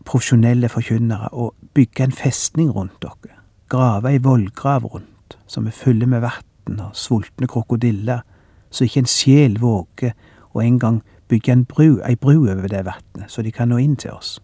profesjonelle 0.04 0.68
forkynnere 0.68 1.30
å 1.32 1.52
bygge 1.74 2.04
en 2.04 2.16
festning 2.16 2.72
rundt 2.74 2.98
dere, 3.04 3.38
grave 3.70 4.10
ei 4.10 4.20
vollgrav 4.20 4.84
rundt, 4.84 5.38
som 5.46 5.66
er 5.66 5.76
fulle 5.76 6.08
med 6.10 6.24
vann 6.24 6.80
og 6.80 6.96
sultne 6.96 7.48
krokodiller 7.48 8.24
så 8.72 8.84
ikke 8.84 9.04
en 9.04 9.10
sjel 9.10 9.58
våger 9.60 10.14
å 10.52 10.62
engang 10.64 11.02
bygge 11.28 11.52
en 11.52 11.64
bru, 11.68 12.00
ei 12.04 12.16
bru 12.16 12.48
over 12.50 12.68
det 12.68 12.84
vannet, 12.88 13.28
så 13.28 13.44
de 13.44 13.52
kan 13.52 13.68
nå 13.68 13.78
inn 13.80 13.96
til 13.96 14.16
oss. 14.16 14.38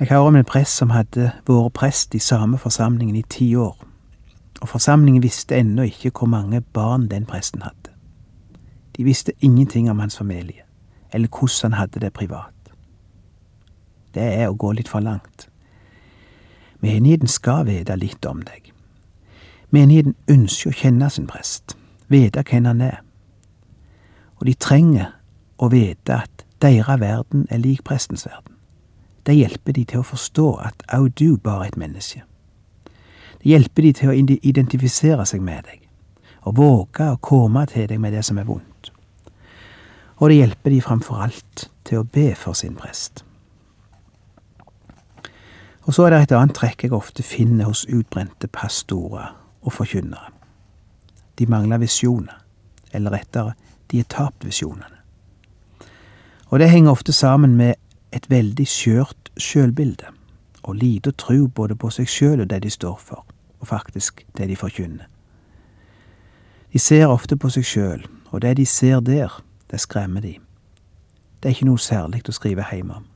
Jeg 0.00 0.08
hører 0.08 0.20
om 0.20 0.36
en 0.36 0.44
prest 0.44 0.76
som 0.78 0.92
hadde 0.94 1.32
vært 1.48 1.72
prest 1.74 2.14
i 2.14 2.20
samme 2.22 2.58
forsamlingen 2.62 3.16
i 3.18 3.24
ti 3.26 3.48
år, 3.58 3.74
og 4.60 4.68
forsamlingen 4.70 5.22
visste 5.22 5.56
ennå 5.58 5.88
ikke 5.90 6.12
hvor 6.14 6.28
mange 6.30 6.60
barn 6.60 7.08
den 7.10 7.24
presten 7.26 7.64
hadde. 7.66 7.90
De 8.96 9.04
visste 9.04 9.32
ingenting 9.40 9.90
om 9.90 9.98
hans 9.98 10.16
familie, 10.16 10.62
eller 11.12 11.28
hvordan 11.28 11.72
han 11.72 11.80
hadde 11.80 12.00
det 12.00 12.12
privat. 12.12 12.54
Det 14.14 14.22
er 14.22 14.46
å 14.48 14.54
gå 14.54 14.70
litt 14.72 14.88
for 14.88 15.02
langt. 15.02 15.48
Menigheten 16.78 17.28
skal 17.28 17.66
vite 17.66 17.96
litt 17.98 18.26
om 18.26 18.44
deg. 18.46 18.70
Menigheten 19.70 20.14
ønsker 20.30 20.70
å 20.70 20.78
kjenne 20.78 21.08
sin 21.10 21.26
prest, 21.26 21.74
vite 22.06 22.44
hvem 22.46 22.70
han 22.70 22.84
er. 22.86 23.02
Og 24.38 24.46
de 24.46 24.54
trenger 24.54 25.10
å 25.58 25.72
vite 25.74 26.20
at 26.22 26.46
deres 26.62 27.00
verden 27.02 27.48
er 27.50 27.58
lik 27.58 27.82
prestens 27.82 28.26
verden. 28.30 28.57
Det 29.28 29.34
hjelper 29.36 29.74
de 29.76 29.82
til 29.84 30.00
å 30.00 30.06
forstå 30.08 30.46
at 30.64 30.86
òg 30.96 31.10
du 31.20 31.36
bare 31.36 31.66
er 31.66 31.74
et 31.74 31.76
menneske. 31.76 32.22
Det 33.42 33.50
hjelper 33.50 33.84
de 33.84 33.90
til 33.92 34.08
å 34.08 34.14
identifisere 34.16 35.26
seg 35.28 35.42
med 35.44 35.66
deg, 35.68 35.82
og 36.48 36.56
våge 36.56 37.10
å 37.12 37.18
komme 37.20 37.66
til 37.68 37.84
deg 37.90 38.00
med 38.00 38.16
det 38.16 38.22
som 38.24 38.38
er 38.40 38.46
vondt. 38.48 38.88
Og 40.16 40.30
det 40.32 40.38
hjelper 40.38 40.72
de 40.72 40.80
framfor 40.80 41.20
alt 41.26 41.66
til 41.84 42.00
å 42.00 42.06
be 42.08 42.30
for 42.40 42.56
sin 42.56 42.72
prest. 42.78 43.20
Og 45.84 45.92
så 45.92 46.06
er 46.06 46.14
det 46.14 46.22
et 46.22 46.32
annet 46.38 46.56
trekk 46.56 46.86
jeg 46.86 46.96
ofte 46.96 47.22
finner 47.22 47.68
hos 47.68 47.84
utbrente 47.84 48.48
pastorer 48.48 49.34
og 49.60 49.76
forkynnere. 49.76 50.32
De 51.36 51.46
mangler 51.52 51.84
visjoner, 51.84 52.40
eller 52.96 53.12
rettere, 53.12 53.52
de 53.92 54.00
er 54.00 54.08
tapt 54.08 54.48
visjonene. 54.48 54.96
Og 56.48 56.64
det 56.64 56.70
henger 56.72 56.96
ofte 56.96 57.12
sammen 57.12 57.60
med 57.60 57.76
et 58.12 58.30
veldig 58.30 58.66
skjørt 58.66 59.30
sjølbilde, 59.36 60.06
og 60.62 60.74
lite 60.74 61.10
tro 61.10 61.46
både 61.46 61.76
på 61.76 61.90
seg 61.90 62.08
sjøl 62.08 62.40
og 62.40 62.50
det 62.50 62.62
de 62.62 62.70
står 62.70 62.96
for, 63.00 63.24
og 63.60 63.66
faktisk 63.66 64.24
det 64.36 64.48
de 64.48 64.56
forkynner. 64.56 65.06
De 66.72 66.78
ser 66.78 67.06
ofte 67.06 67.36
på 67.36 67.48
seg 67.48 67.64
sjøl, 67.64 68.06
og 68.30 68.42
det 68.42 68.56
de 68.56 68.66
ser 68.66 69.00
der, 69.00 69.42
det 69.70 69.80
skremmer 69.80 70.20
de. 70.20 70.36
Det 71.42 71.48
er 71.48 71.56
ikke 71.56 71.68
noe 71.68 71.80
særlig 71.80 72.22
å 72.28 72.34
skrive 72.34 72.64
hjemme 72.72 73.00
om. 73.00 73.06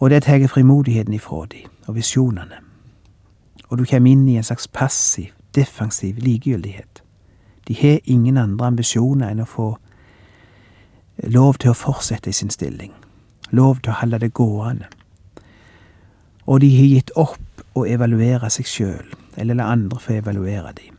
Og 0.00 0.10
det 0.10 0.22
tar 0.22 0.46
frimodigheten 0.48 1.14
ifra 1.14 1.44
de, 1.50 1.64
og 1.86 1.94
visjonene. 1.94 2.60
Og 3.68 3.78
du 3.78 3.84
kommer 3.84 4.10
inn 4.10 4.28
i 4.28 4.36
en 4.36 4.44
slags 4.44 4.68
passiv, 4.68 5.32
defensiv 5.54 6.18
likegyldighet. 6.18 7.02
De 7.68 7.74
har 7.74 8.00
ingen 8.04 8.38
andre 8.38 8.66
ambisjoner 8.66 9.30
enn 9.30 9.40
å 9.40 9.48
få 9.48 9.68
lov 11.22 11.60
til 11.62 11.70
å 11.70 11.78
fortsette 11.78 12.30
i 12.30 12.36
sin 12.36 12.50
stilling, 12.50 12.92
lov 13.54 13.80
til 13.82 13.92
å 13.94 14.00
holde 14.00 14.20
det 14.22 14.34
gående. 14.34 14.90
Og 16.46 16.60
de 16.60 16.70
har 16.76 16.90
gitt 16.90 17.14
opp 17.16 17.64
å 17.74 17.86
evaluere 17.88 18.50
seg 18.52 18.68
sjøl, 18.68 19.14
eller 19.36 19.58
la 19.58 19.70
andre 19.72 20.00
få 20.00 20.18
evaluere 20.18 20.74
dem. 20.76 20.94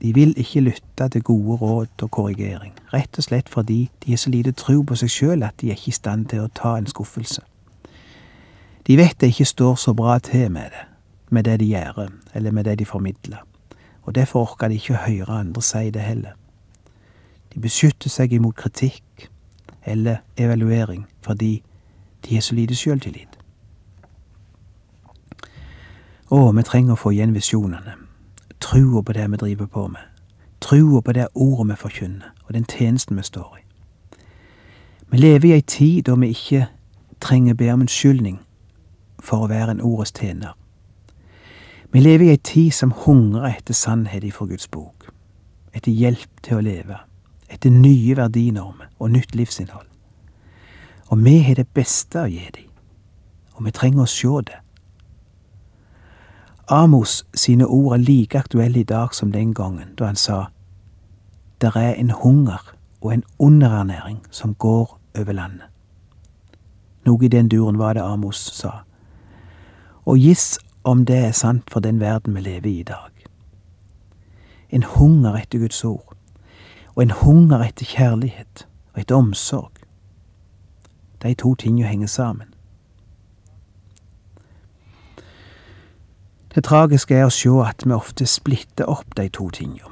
De 0.00 0.14
vil 0.16 0.32
ikke 0.40 0.62
lytte 0.64 1.08
til 1.12 1.22
gode 1.22 1.58
råd 1.60 2.04
og 2.06 2.10
korrigering, 2.10 2.72
rett 2.92 3.18
og 3.18 3.26
slett 3.26 3.50
fordi 3.52 3.90
de 4.00 4.14
har 4.14 4.20
så 4.22 4.30
lite 4.32 4.54
tro 4.56 4.80
på 4.82 4.96
seg 4.96 5.12
sjøl 5.12 5.44
at 5.44 5.58
de 5.60 5.68
er 5.68 5.76
ikke 5.76 5.92
i 5.92 5.98
stand 5.98 6.30
til 6.30 6.46
å 6.46 6.52
ta 6.56 6.76
en 6.78 6.88
skuffelse. 6.88 7.42
De 8.86 8.96
vet 8.96 9.18
det 9.20 9.28
ikke 9.34 9.44
står 9.50 9.76
så 9.76 9.92
bra 9.94 10.16
til 10.24 10.48
med 10.50 10.72
det, 10.72 10.86
med 11.30 11.44
det 11.44 11.58
de 11.60 11.68
gjør, 11.74 12.08
eller 12.34 12.50
med 12.50 12.64
det 12.64 12.78
de 12.80 12.88
formidler, 12.88 13.42
og 14.02 14.14
derfor 14.16 14.48
orker 14.48 14.72
de 14.72 14.80
ikke 14.80 14.96
å 14.96 15.04
høre 15.04 15.42
andre 15.44 15.62
si 15.62 15.90
det 15.92 16.06
heller. 16.06 16.32
De 17.52 17.60
beskytter 17.60 18.08
seg 18.08 18.32
imot 18.32 18.56
kritikk 18.56 19.28
eller 19.84 20.22
evaluering 20.36 21.06
fordi 21.24 21.60
de 22.26 22.34
har 22.34 22.42
så 22.42 22.54
lite 22.54 22.76
sjøltillit. 22.76 23.38
Å, 26.30 26.52
vi 26.54 26.62
trenger 26.62 26.94
å 26.94 27.00
få 27.00 27.12
igjen 27.14 27.34
visjonene 27.34 27.96
trua 28.60 29.02
på 29.02 29.12
det 29.12 29.30
vi 29.30 29.36
driver 29.36 29.66
på 29.66 29.88
med, 29.88 30.02
trua 30.60 31.00
på 31.02 31.12
det 31.12 31.28
ordet 31.34 31.72
vi 31.72 31.76
forkynner, 31.76 32.32
og 32.46 32.54
den 32.54 32.64
tjenesten 32.64 33.16
vi 33.16 33.22
står 33.22 33.58
i. 33.58 33.64
Vi 35.10 35.18
lever 35.18 35.48
i 35.48 35.52
ei 35.52 35.60
tid 35.60 36.04
da 36.06 36.14
vi 36.14 36.30
ikke 36.30 36.66
trenger 37.20 37.54
be 37.54 37.72
om 37.72 37.80
unnskyldning 37.80 38.38
for 39.20 39.44
å 39.44 39.50
være 39.50 39.74
en 39.74 39.82
ordets 39.82 40.14
tjener. 40.14 40.54
Vi 41.92 42.00
lever 42.00 42.28
i 42.28 42.34
ei 42.36 42.42
tid 42.44 42.70
som 42.72 42.94
hungrer 43.04 43.56
etter 43.56 43.74
sannhet 43.74 44.24
ifra 44.24 44.46
Guds 44.46 44.68
bok, 44.68 45.10
etter 45.74 45.90
hjelp 45.90 46.42
til 46.42 46.60
å 46.60 46.64
leve, 46.64 47.00
etter 47.50 47.70
nye 47.74 48.16
verdinormer 48.16 48.92
og 48.98 49.10
nytt 49.10 49.34
livsinnhold. 49.34 49.89
Og 51.10 51.24
vi 51.24 51.40
har 51.42 51.58
det 51.58 51.68
beste 51.74 52.22
å 52.22 52.30
gi 52.30 52.46
dem, 52.54 52.68
og 53.58 53.64
vi 53.66 53.72
trenger 53.74 54.06
å 54.06 54.10
se 54.10 54.34
det. 54.46 54.60
Amos 56.70 57.24
sine 57.34 57.66
ord 57.66 57.96
er 57.96 58.04
like 58.04 58.38
aktuelle 58.38 58.80
i 58.80 58.86
dag 58.86 59.14
som 59.14 59.32
den 59.34 59.54
gangen 59.54 59.96
da 59.98 60.06
han 60.06 60.16
sa 60.16 60.44
der 61.60 61.76
er 61.76 61.94
en 61.98 62.10
hunger 62.10 62.74
og 63.00 63.12
en 63.12 63.24
underernæring 63.38 64.22
som 64.30 64.54
går 64.54 65.00
over 65.18 65.32
landet. 65.32 65.66
Noe 67.04 67.24
i 67.24 67.28
den 67.28 67.48
duren 67.48 67.78
var 67.78 67.92
det 67.92 68.02
Amos 68.02 68.36
sa. 68.36 68.70
Og 70.06 70.18
giss 70.18 70.58
om 70.84 71.04
det 71.04 71.16
er 71.16 71.32
sant 71.32 71.70
for 71.70 71.80
den 71.80 72.00
verden 72.00 72.34
vi 72.34 72.40
lever 72.40 72.70
i 72.70 72.78
i 72.80 72.82
dag. 72.82 73.10
En 74.70 74.82
hunger 74.82 75.36
etter 75.36 75.58
Guds 75.58 75.84
ord, 75.84 76.14
og 76.94 77.02
en 77.02 77.10
hunger 77.10 77.66
etter 77.66 77.84
kjærlighet 77.84 78.66
og 78.94 79.00
etter 79.00 79.16
omsorg. 79.16 79.79
De 81.22 81.34
to 81.34 81.54
tingene 81.54 81.88
henger 81.88 82.06
sammen. 82.06 82.54
Det 86.54 86.64
tragiske 86.64 87.14
er 87.14 87.28
å 87.28 87.30
se 87.30 87.50
at 87.62 87.84
vi 87.86 87.94
ofte 87.94 88.26
splitter 88.26 88.88
opp 88.90 89.14
de 89.16 89.28
to 89.28 89.50
tingene. 89.54 89.86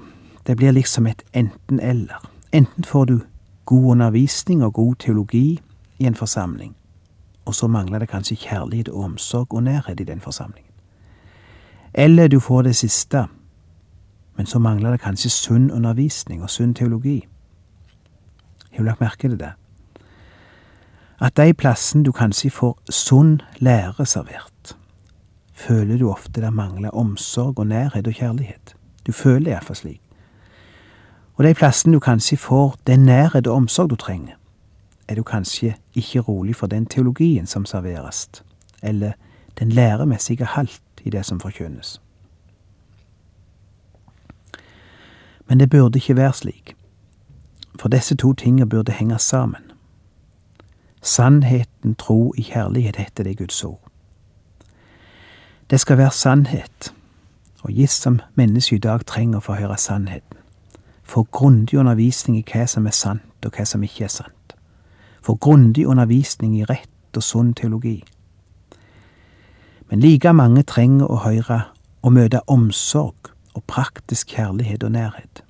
Det 0.46 0.56
blir 0.56 0.72
liksom 0.72 1.06
et 1.06 1.22
enten-eller. 1.32 2.18
Enten 2.52 2.84
får 2.84 3.04
du 3.04 3.20
god 3.64 3.90
undervisning 3.92 4.64
og 4.64 4.72
god 4.74 4.94
teologi 4.94 5.60
i 5.98 6.06
en 6.06 6.14
forsamling, 6.14 6.74
og 7.44 7.54
så 7.54 7.68
mangler 7.68 7.98
det 7.98 8.08
kanskje 8.08 8.36
kjærlighet 8.36 8.88
og 8.88 9.04
omsorg 9.04 9.54
og 9.54 9.62
nærhet 9.62 10.00
i 10.00 10.04
den 10.04 10.20
forsamlingen. 10.20 10.72
Eller 11.94 12.28
du 12.28 12.40
får 12.40 12.62
det 12.62 12.76
siste, 12.76 13.26
men 14.36 14.46
så 14.46 14.58
mangler 14.58 14.90
det 14.90 15.00
kanskje 15.00 15.30
sunn 15.30 15.70
undervisning 15.70 16.42
og 16.42 16.50
sunn 16.50 16.74
teologi. 16.74 17.26
Har 18.70 18.78
du 18.78 18.84
lagt 18.84 19.00
merke 19.00 19.28
til 19.28 19.38
det? 19.38 19.52
At 21.20 21.36
de 21.36 21.54
plassene 21.54 22.04
du 22.04 22.12
kanskje 22.12 22.50
får 22.50 22.76
sunn 22.90 23.40
lære 23.58 24.06
servert, 24.06 24.76
føler 25.52 25.98
du 25.98 26.10
ofte 26.10 26.40
det 26.40 26.52
mangler 26.54 26.94
omsorg 26.94 27.58
og 27.58 27.66
nærhet 27.66 28.06
og 28.06 28.14
kjærlighet. 28.14 28.74
Du 29.06 29.12
føler 29.12 29.50
iallfall 29.50 29.76
slik. 29.76 30.02
Og 31.34 31.44
de 31.44 31.54
plassene 31.54 31.94
du 31.94 31.98
kanskje 31.98 32.36
får 32.36 32.76
den 32.86 33.06
nærhet 33.06 33.46
og 33.46 33.54
omsorg 33.54 33.90
du 33.90 33.96
trenger, 33.96 34.34
er 35.08 35.14
du 35.14 35.22
kanskje 35.22 35.74
ikke 35.94 36.20
rolig 36.20 36.56
for 36.56 36.66
den 36.66 36.86
teologien 36.86 37.46
som 37.46 37.64
serveres, 37.66 38.28
eller 38.82 39.12
den 39.58 39.72
læremessige 39.72 40.44
halt 40.44 40.82
i 41.04 41.10
det 41.10 41.26
som 41.26 41.40
forkynnes. 41.40 42.00
Men 45.48 45.60
det 45.60 45.70
burde 45.70 45.98
ikke 45.98 46.16
være 46.16 46.32
slik, 46.32 46.76
for 47.80 47.88
disse 47.88 48.16
to 48.16 48.32
tingene 48.32 48.68
burde 48.68 48.92
henge 48.92 49.18
sammen. 49.18 49.67
Sannheten, 51.08 51.94
tro 51.94 52.34
i 52.36 52.42
kjærlighet 52.42 52.96
heter 52.96 53.24
det 53.24 53.38
Guds 53.38 53.64
ord. 53.64 53.80
Det 55.70 55.80
skal 55.80 55.98
være 55.98 56.10
sannhet, 56.10 56.94
og 57.62 57.72
gitt 57.72 57.90
som 57.90 58.20
mennesket 58.34 58.76
i 58.76 58.84
dag 58.84 59.06
trenger 59.06 59.40
å 59.40 59.46
få 59.46 59.56
høre 59.56 59.78
sannheten. 59.80 60.36
Få 61.08 61.24
grundig 61.32 61.78
undervisning 61.80 62.36
i 62.36 62.44
hva 62.44 62.66
som 62.68 62.86
er 62.86 62.96
sant, 62.96 63.46
og 63.46 63.56
hva 63.56 63.64
som 63.64 63.82
ikke 63.82 64.04
er 64.04 64.12
sant. 64.12 64.54
Få 65.24 65.38
grundig 65.40 65.86
undervisning 65.88 66.58
i 66.58 66.68
rett 66.68 67.16
og 67.16 67.24
sunn 67.24 67.54
teologi. 67.54 68.02
Men 69.88 70.04
like 70.04 70.32
mange 70.32 70.62
trenger 70.62 71.08
å 71.08 71.22
høre 71.24 71.62
og 72.02 72.12
møte 72.12 72.44
omsorg 72.46 73.32
og 73.54 73.64
praktisk 73.64 74.36
kjærlighet 74.36 74.84
og 74.84 74.92
nærhet. 74.92 75.44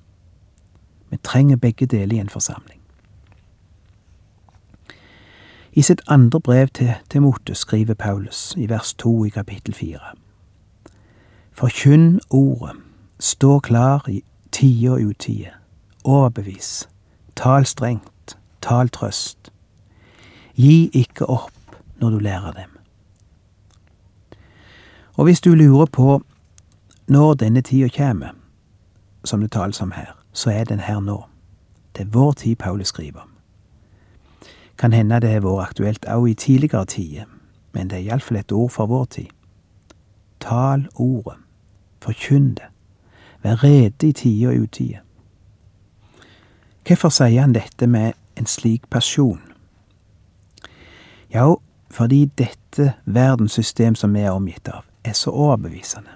Vi 1.11 1.17
trenger 1.23 1.59
begge 1.59 1.85
deler 1.85 2.15
i 2.15 2.23
en 2.23 2.31
forsamling. 2.31 2.78
I 5.79 5.81
sitt 5.81 6.01
andre 6.07 6.39
brev 6.39 6.67
til 6.67 6.93
Timote 7.09 7.55
skriver 7.55 7.93
Paulus 7.93 8.53
i 8.57 8.65
vers 8.69 8.93
to 8.93 9.25
i 9.25 9.29
kapittel 9.29 9.73
fire. 9.73 10.11
Forkynn 11.51 12.19
ordet, 12.29 12.75
stå 13.19 13.59
klar 13.59 14.09
i 14.09 14.23
tide 14.51 14.89
og 14.91 14.99
utide, 15.01 15.53
overbevis, 16.03 16.89
tal 17.35 17.65
strengt, 17.65 18.37
tal 18.61 18.89
trøst. 18.89 19.53
Gi 20.55 20.89
ikke 20.93 21.25
opp 21.25 21.79
når 22.01 22.09
du 22.09 22.19
lærer 22.19 22.51
dem. 22.51 22.75
Og 25.15 25.23
hvis 25.23 25.41
du 25.41 25.55
lurer 25.55 25.85
på 25.85 26.21
når 27.07 27.33
denne 27.33 27.61
tida 27.61 27.87
kjem, 27.87 28.23
som 29.23 29.39
det 29.39 29.51
tales 29.51 29.81
om 29.81 29.91
her, 29.91 30.11
så 30.33 30.51
er 30.51 30.63
den 30.63 30.79
her 30.79 30.99
nå. 30.99 31.23
Det 31.95 32.01
er 32.01 32.11
vår 32.11 32.31
tid 32.31 32.55
Paulus 32.55 32.87
skriver. 32.87 33.28
Kan 34.79 34.93
hende 34.93 35.19
det 35.19 35.33
har 35.33 35.43
vært 35.43 35.67
aktuelt 35.67 36.05
òg 36.07 36.29
i 36.29 36.37
tidligere 36.39 36.85
tider, 36.85 37.25
men 37.75 37.89
det 37.91 37.99
er 37.99 38.05
iallfall 38.07 38.39
et 38.39 38.51
ord 38.55 38.71
for 38.71 38.87
vår 38.87 39.05
tid. 39.05 39.33
Tal 40.39 40.87
ordet, 40.95 41.35
forkynn 41.99 42.53
det, 42.55 42.69
vær 43.43 43.59
rede 43.63 44.07
i 44.07 44.13
tide 44.15 44.47
og 44.47 44.63
utide. 44.63 45.01
Hvorfor 46.87 47.11
sier 47.11 47.43
han 47.43 47.53
dette 47.53 47.87
med 47.87 48.15
en 48.39 48.47
slik 48.47 48.87
pasjon? 48.89 49.41
Jo, 51.35 51.59
fordi 51.91 52.29
dette 52.39 52.93
verdenssystem 53.05 53.95
som 53.99 54.15
vi 54.15 54.23
er 54.23 54.31
omgitt 54.31 54.71
av, 54.71 54.87
er 55.03 55.13
så 55.13 55.35
overbevisende. 55.35 56.15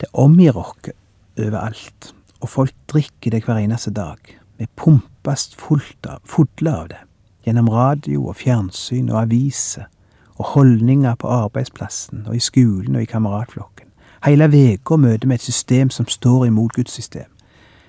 Det 0.00 0.08
omgir 0.12 0.56
oss 0.56 0.90
overalt, 1.38 2.14
og 2.40 2.48
folk 2.48 2.74
drikker 2.90 3.30
det 3.30 3.44
hver 3.44 3.60
eneste 3.60 3.92
dag. 3.94 4.18
Vi 4.62 4.68
pumpes 4.76 5.54
fullt 5.58 6.06
av, 6.06 6.20
fulle 6.24 6.70
av 6.70 6.88
det, 6.88 6.98
gjennom 7.42 7.68
radio 7.68 8.28
og 8.30 8.36
fjernsyn 8.38 9.08
og 9.10 9.16
aviser 9.24 9.88
og 10.36 10.52
holdninger 10.52 11.16
på 11.18 11.30
arbeidsplassen 11.34 12.28
og 12.28 12.36
i 12.36 12.38
skolen 12.38 12.94
og 12.94 13.02
i 13.02 13.08
kameratflokken. 13.10 13.88
Hele 14.22 14.46
uka 14.46 14.96
møter 14.96 15.26
vi 15.26 15.34
et 15.34 15.42
system 15.42 15.90
som 15.90 16.06
står 16.06 16.46
imot 16.46 16.76
Guds 16.78 16.94
system. 16.94 17.26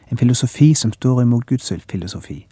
En 0.10 0.18
filosofi 0.18 0.74
som 0.74 0.94
står 0.94 1.22
imot 1.22 1.46
Guds 1.46 1.72
filosofi. 1.92 2.48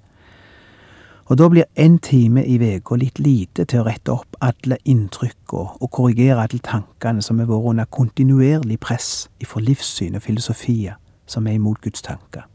Og 1.25 1.37
da 1.37 1.49
blir 1.49 1.65
én 1.79 1.97
time 1.97 2.45
i 2.45 2.61
uka 2.77 2.95
litt 2.95 3.19
lite 3.19 3.65
til 3.65 3.81
å 3.81 3.89
rette 3.89 4.13
opp 4.13 4.37
alle 4.41 4.77
inntrykkene 4.85 5.81
og 5.81 5.91
korrigere 5.91 6.45
alle 6.45 6.61
tankene 6.61 7.25
som 7.25 7.39
har 7.39 7.49
vært 7.49 7.73
under 7.73 7.89
kontinuerlig 7.89 8.79
press 8.79 9.29
ifra 9.39 9.65
livssyn 9.65 10.15
og 10.15 10.21
filosofier 10.21 11.01
som 11.25 11.47
er 11.47 11.57
imot 11.57 11.81
Guds 11.81 12.01
tanker. 12.01 12.45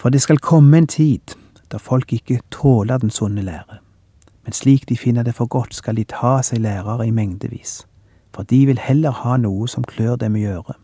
For 0.00 0.08
det 0.08 0.22
skal 0.22 0.38
komme 0.38 0.78
en 0.78 0.86
tid 0.86 1.36
da 1.70 1.76
folk 1.76 2.12
ikke 2.12 2.40
tåler 2.50 2.98
den 2.98 3.10
sunne 3.10 3.42
lære, 3.42 3.78
men 4.44 4.52
slik 4.52 4.88
de 4.88 4.96
finner 4.96 5.22
det 5.22 5.34
for 5.34 5.46
godt, 5.46 5.74
skal 5.74 5.96
de 5.96 6.04
ta 6.08 6.40
seg 6.42 6.62
lærere 6.64 7.06
i 7.06 7.10
mengdevis, 7.10 7.86
for 8.34 8.42
de 8.42 8.64
vil 8.66 8.80
heller 8.80 9.12
ha 9.12 9.36
noe 9.36 9.68
som 9.68 9.84
klør 9.84 10.16
dem 10.16 10.36
i 10.36 10.46
øret. 10.48 10.78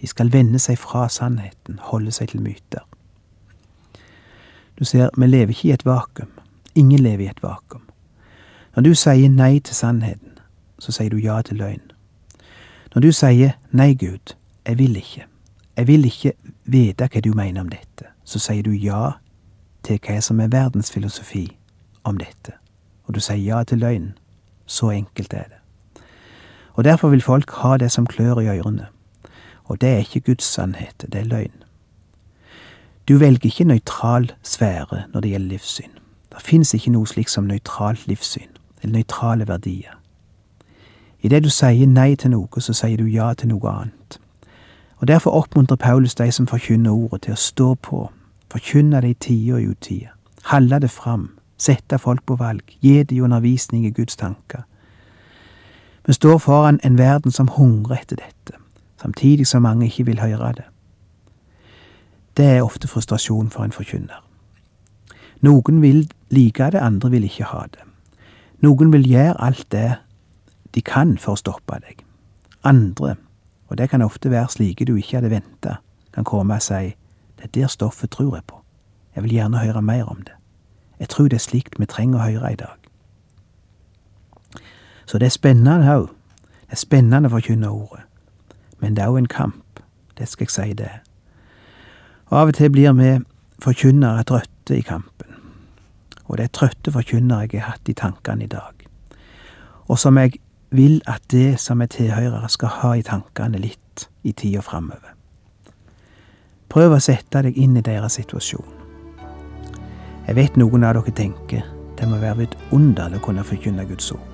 De 0.00 0.06
skal 0.06 0.32
vende 0.32 0.58
seg 0.58 0.78
fra 0.78 1.08
sannheten, 1.08 1.78
holde 1.80 2.10
seg 2.10 2.28
til 2.28 2.42
myter. 2.42 2.82
Du 4.78 4.84
ser, 4.84 5.08
vi 5.16 5.26
lever 5.26 5.54
ikke 5.54 5.68
i 5.68 5.72
et 5.72 5.86
vakuum. 5.86 6.32
Ingen 6.74 6.98
lever 6.98 7.24
i 7.24 7.30
et 7.30 7.42
vakuum. 7.42 7.86
Når 8.74 8.82
du 8.82 8.94
sier 8.94 9.30
nei 9.30 9.60
til 9.60 9.74
sannheten, 9.74 10.34
så 10.78 10.92
sier 10.92 11.10
du 11.10 11.22
ja 11.22 11.38
til 11.42 11.62
løgn. 11.62 11.92
Når 12.94 13.00
du 13.06 13.12
sier 13.12 13.54
nei, 13.70 13.94
Gud, 13.94 14.34
jeg 14.66 14.78
vil 14.78 14.96
ikke, 14.96 15.24
jeg 15.76 15.86
vil 15.86 16.04
ikke 16.04 16.32
vite 16.64 17.08
hva 17.08 17.22
du 17.22 17.30
mener 17.32 17.62
om 17.62 17.70
dette, 17.70 18.10
så 18.24 18.38
sier 18.38 18.62
du 18.62 18.70
ja 18.70 19.10
til 19.84 20.00
hva 20.00 20.20
som 20.20 20.40
er 20.40 20.52
verdens 20.52 20.90
filosofi 20.92 21.46
om 22.04 22.18
dette, 22.18 22.56
og 23.04 23.14
du 23.14 23.20
sier 23.20 23.42
ja 23.44 23.62
til 23.64 23.78
løgn. 23.78 24.14
Så 24.66 24.90
enkelt 24.90 25.32
er 25.32 25.44
det. 25.48 25.60
Og 26.74 26.84
derfor 26.84 27.08
vil 27.08 27.22
folk 27.22 27.50
ha 27.60 27.76
det 27.76 27.90
som 27.92 28.06
klør 28.06 28.40
i 28.40 28.48
ørene. 28.48 28.86
Og 29.64 29.80
det 29.80 29.88
er 29.88 29.98
ikke 29.98 30.20
Guds 30.20 30.44
sannhet, 30.44 31.04
det 31.12 31.20
er 31.20 31.24
løgn. 31.24 31.64
Du 33.08 33.18
velger 33.18 33.46
ikke 33.46 33.64
nøytral 33.64 34.32
sfære 34.42 35.02
når 35.12 35.20
det 35.20 35.30
gjelder 35.30 35.48
livssyn. 35.48 35.90
Det 36.32 36.42
fins 36.42 36.74
ikke 36.74 36.90
noe 36.90 37.06
slikt 37.06 37.30
som 37.30 37.44
nøytralt 37.44 38.06
livssyn, 38.08 38.48
eller 38.82 38.92
nøytrale 38.92 39.48
verdier. 39.48 40.00
Idet 41.20 41.44
du 41.44 41.50
sier 41.50 41.86
nei 41.86 42.14
til 42.16 42.30
noe, 42.30 42.60
så 42.60 42.72
sier 42.72 42.96
du 42.96 43.04
ja 43.04 43.32
til 43.34 43.48
noe 43.48 43.70
annet. 43.70 44.18
Og 45.04 45.08
Derfor 45.08 45.30
oppmuntrer 45.30 45.76
Paulus 45.76 46.14
de 46.14 46.32
som 46.32 46.46
forkynner 46.46 46.90
ordet, 46.90 47.22
til 47.22 47.32
å 47.34 47.36
stå 47.36 47.74
på, 47.74 47.98
forkynne 48.48 49.02
det 49.04 49.08
i 49.10 49.16
tide 49.20 49.54
og 49.58 49.74
utide, 49.74 50.06
holde 50.48 50.78
det 50.80 50.88
fram, 50.90 51.26
sette 51.60 51.98
folk 52.00 52.22
på 52.24 52.38
valg, 52.40 52.62
gi 52.80 53.02
dem 53.02 53.26
undervisning 53.26 53.84
i 53.84 53.90
Guds 53.90 54.16
tanker. 54.16 54.62
Vi 56.06 56.16
står 56.16 56.38
foran 56.38 56.80
en 56.82 56.96
verden 56.98 57.36
som 57.36 57.50
hungrer 57.52 57.98
etter 57.98 58.16
dette, 58.16 58.56
samtidig 59.02 59.46
som 59.46 59.62
mange 59.62 59.90
ikke 59.90 60.06
vil 60.08 60.24
høre 60.24 60.52
det. 60.56 60.64
Det 62.36 62.46
er 62.46 62.62
ofte 62.62 62.88
frustrasjon 62.88 63.50
for 63.50 63.68
en 63.68 63.76
forkynner. 63.76 64.24
Noen 65.40 65.82
vil 65.82 66.08
like 66.30 66.70
det, 66.72 66.80
andre 66.80 67.10
vil 67.10 67.28
ikke 67.28 67.52
ha 67.52 67.66
det. 67.76 67.84
Noen 68.64 68.92
vil 68.92 69.04
gjøre 69.10 69.36
alt 69.36 69.68
det 69.68 69.98
de 70.74 70.80
kan 70.80 71.18
for 71.18 71.36
å 71.36 71.44
stoppe 71.44 71.76
deg. 71.84 72.00
Andre, 72.64 73.18
og 73.74 73.78
det 73.78 73.88
kan 73.90 74.02
ofte 74.02 74.30
være 74.30 74.48
slike 74.48 74.84
du 74.86 74.94
ikke 74.94 75.16
hadde 75.16 75.32
venta, 75.32 75.72
kan 76.14 76.24
komme 76.24 76.54
og 76.54 76.62
si 76.62 76.94
det 77.34 77.48
er 77.48 77.50
der 77.54 77.66
stoffet 77.66 78.10
tror 78.14 78.36
jeg 78.36 78.44
på, 78.46 78.60
jeg 79.16 79.22
vil 79.22 79.32
gjerne 79.34 79.58
høre 79.58 79.82
mer 79.82 80.04
om 80.04 80.20
det, 80.22 80.36
jeg 81.00 81.08
tror 81.08 81.26
det 81.26 81.40
er 81.40 81.42
slikt 81.42 81.80
vi 81.82 81.88
trenger 81.90 82.20
å 82.20 82.28
høre 82.28 82.52
i 82.52 82.58
dag. 82.60 82.78
Så 85.10 85.18
det 85.18 85.26
er 85.26 85.34
spennende 85.34 85.90
òg, 85.90 86.06
det 86.70 86.78
er 86.78 86.82
spennende 86.84 87.32
å 87.32 87.34
forkynne 87.34 87.72
ordet, 87.72 88.04
men 88.78 88.94
det 88.94 89.02
er 89.02 89.10
òg 89.10 89.18
en 89.24 89.28
kamp, 89.34 89.82
det 90.18 90.30
skal 90.30 90.46
jeg 90.46 90.54
si 90.54 90.78
det. 90.78 90.92
Og 92.30 92.38
av 92.44 92.54
og 92.54 92.54
til 92.54 92.70
blir 92.70 92.94
vi 92.94 93.10
forkynnere 93.58 94.22
trøtte 94.22 94.78
i 94.78 94.86
kampen. 94.86 95.34
Og 96.30 96.38
det 96.38 96.46
er 96.46 96.54
trøtte 96.54 96.94
forkynnere 96.94 97.50
jeg 97.50 97.58
har 97.58 97.74
hatt 97.74 97.90
i 97.90 97.98
tankene 97.98 98.46
i 98.46 98.54
dag. 98.54 98.86
Og 99.90 99.98
som 99.98 100.14
jeg 100.22 100.38
vil 100.74 101.00
at 101.06 101.22
det 101.30 101.60
som 101.62 101.82
er 101.82 101.86
tilhørere 101.86 102.48
skal 102.50 102.72
ha 102.80 102.92
i 102.98 103.02
tankene 103.06 103.60
litt 103.62 104.08
i 104.26 104.32
tida 104.32 104.62
framover. 104.64 105.14
Prøv 106.68 106.96
å 106.96 107.02
sette 107.02 107.44
deg 107.46 107.58
inn 107.60 107.76
i 107.78 107.84
deres 107.84 108.16
situasjon. 108.18 108.66
Jeg 110.26 110.36
vet 110.38 110.56
noen 110.58 110.86
av 110.86 110.96
dere 110.96 111.14
tenker 111.14 111.66
det 111.94 112.08
må 112.10 112.18
være 112.18 112.46
vidunderlig 112.46 113.20
å 113.20 113.26
kunne 113.28 113.44
forkynne 113.46 113.84
Guds 113.86 114.10
ord. 114.12 114.30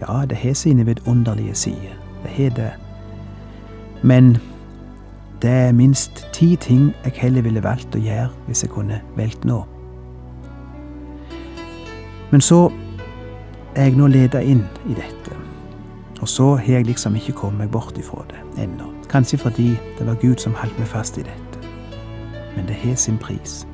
Ja, 0.00 0.24
det 0.26 0.40
har 0.42 0.56
sine 0.58 0.86
vidunderlige 0.88 1.54
sider. 1.54 1.94
Det 2.24 2.32
har 2.34 2.56
det. 2.56 2.72
Men 4.02 4.34
det 5.42 5.50
er 5.50 5.72
minst 5.72 6.26
ti 6.34 6.56
ting 6.56 6.90
jeg 7.04 7.20
heller 7.22 7.46
ville 7.46 7.62
valgt 7.62 7.94
å 7.94 8.02
gjøre 8.02 8.30
hvis 8.48 8.64
jeg 8.64 8.74
kunne 8.74 8.98
valgt 9.16 9.46
nå. 9.46 9.60
Men 12.32 12.40
så 12.40 12.64
er 13.74 13.88
jeg 13.88 13.96
nå 13.96 14.06
leda 14.06 14.40
inn 14.40 14.64
i 14.86 14.94
dette, 14.94 15.36
og 16.20 16.28
så 16.28 16.54
har 16.56 16.78
jeg 16.78 16.86
liksom 16.86 17.16
ikke 17.16 17.32
kommet 17.32 17.64
meg 17.64 17.70
bort 17.70 17.98
ifra 17.98 18.24
det 18.30 18.40
ennå. 18.62 18.92
Kanskje 19.10 19.38
fordi 19.38 19.68
det 19.98 20.06
var 20.06 20.20
Gud 20.20 20.36
som 20.38 20.54
holdt 20.54 20.78
meg 20.78 20.88
fast 20.88 21.18
i 21.18 21.26
dette. 21.26 21.68
Men 22.56 22.66
det 22.68 22.76
har 22.84 22.94
sin 22.94 23.18
pris. 23.18 23.66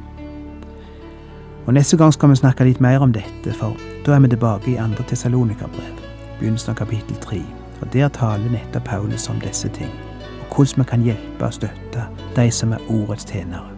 Og 1.67 1.75
Neste 1.75 1.97
gang 1.97 2.13
skal 2.13 2.31
vi 2.31 2.37
snakke 2.41 2.65
litt 2.65 2.81
mer 2.81 3.05
om 3.05 3.13
dette, 3.13 3.53
for 3.53 3.77
da 4.07 4.15
er 4.15 4.21
vi 4.25 4.29
tilbake 4.29 4.71
i 4.71 4.81
andre 4.81 5.05
Tessalonika-brev, 5.05 6.05
begynnelsen 6.39 6.73
av 6.73 6.79
kapittel 6.81 7.17
tre. 7.21 7.43
Og 7.81 7.93
der 7.93 8.09
taler 8.09 8.51
nettopp 8.51 8.85
Paulus 8.85 9.29
om 9.29 9.41
disse 9.41 9.69
ting 9.69 9.93
og 10.51 10.57
hvordan 10.57 10.85
vi 10.85 10.85
kan 10.85 11.03
hjelpe 11.03 11.45
og 11.45 11.55
støtte 11.55 12.07
de 12.37 12.51
som 12.51 12.73
er 12.73 12.79
ordets 12.89 13.25
tjenere. 13.25 13.78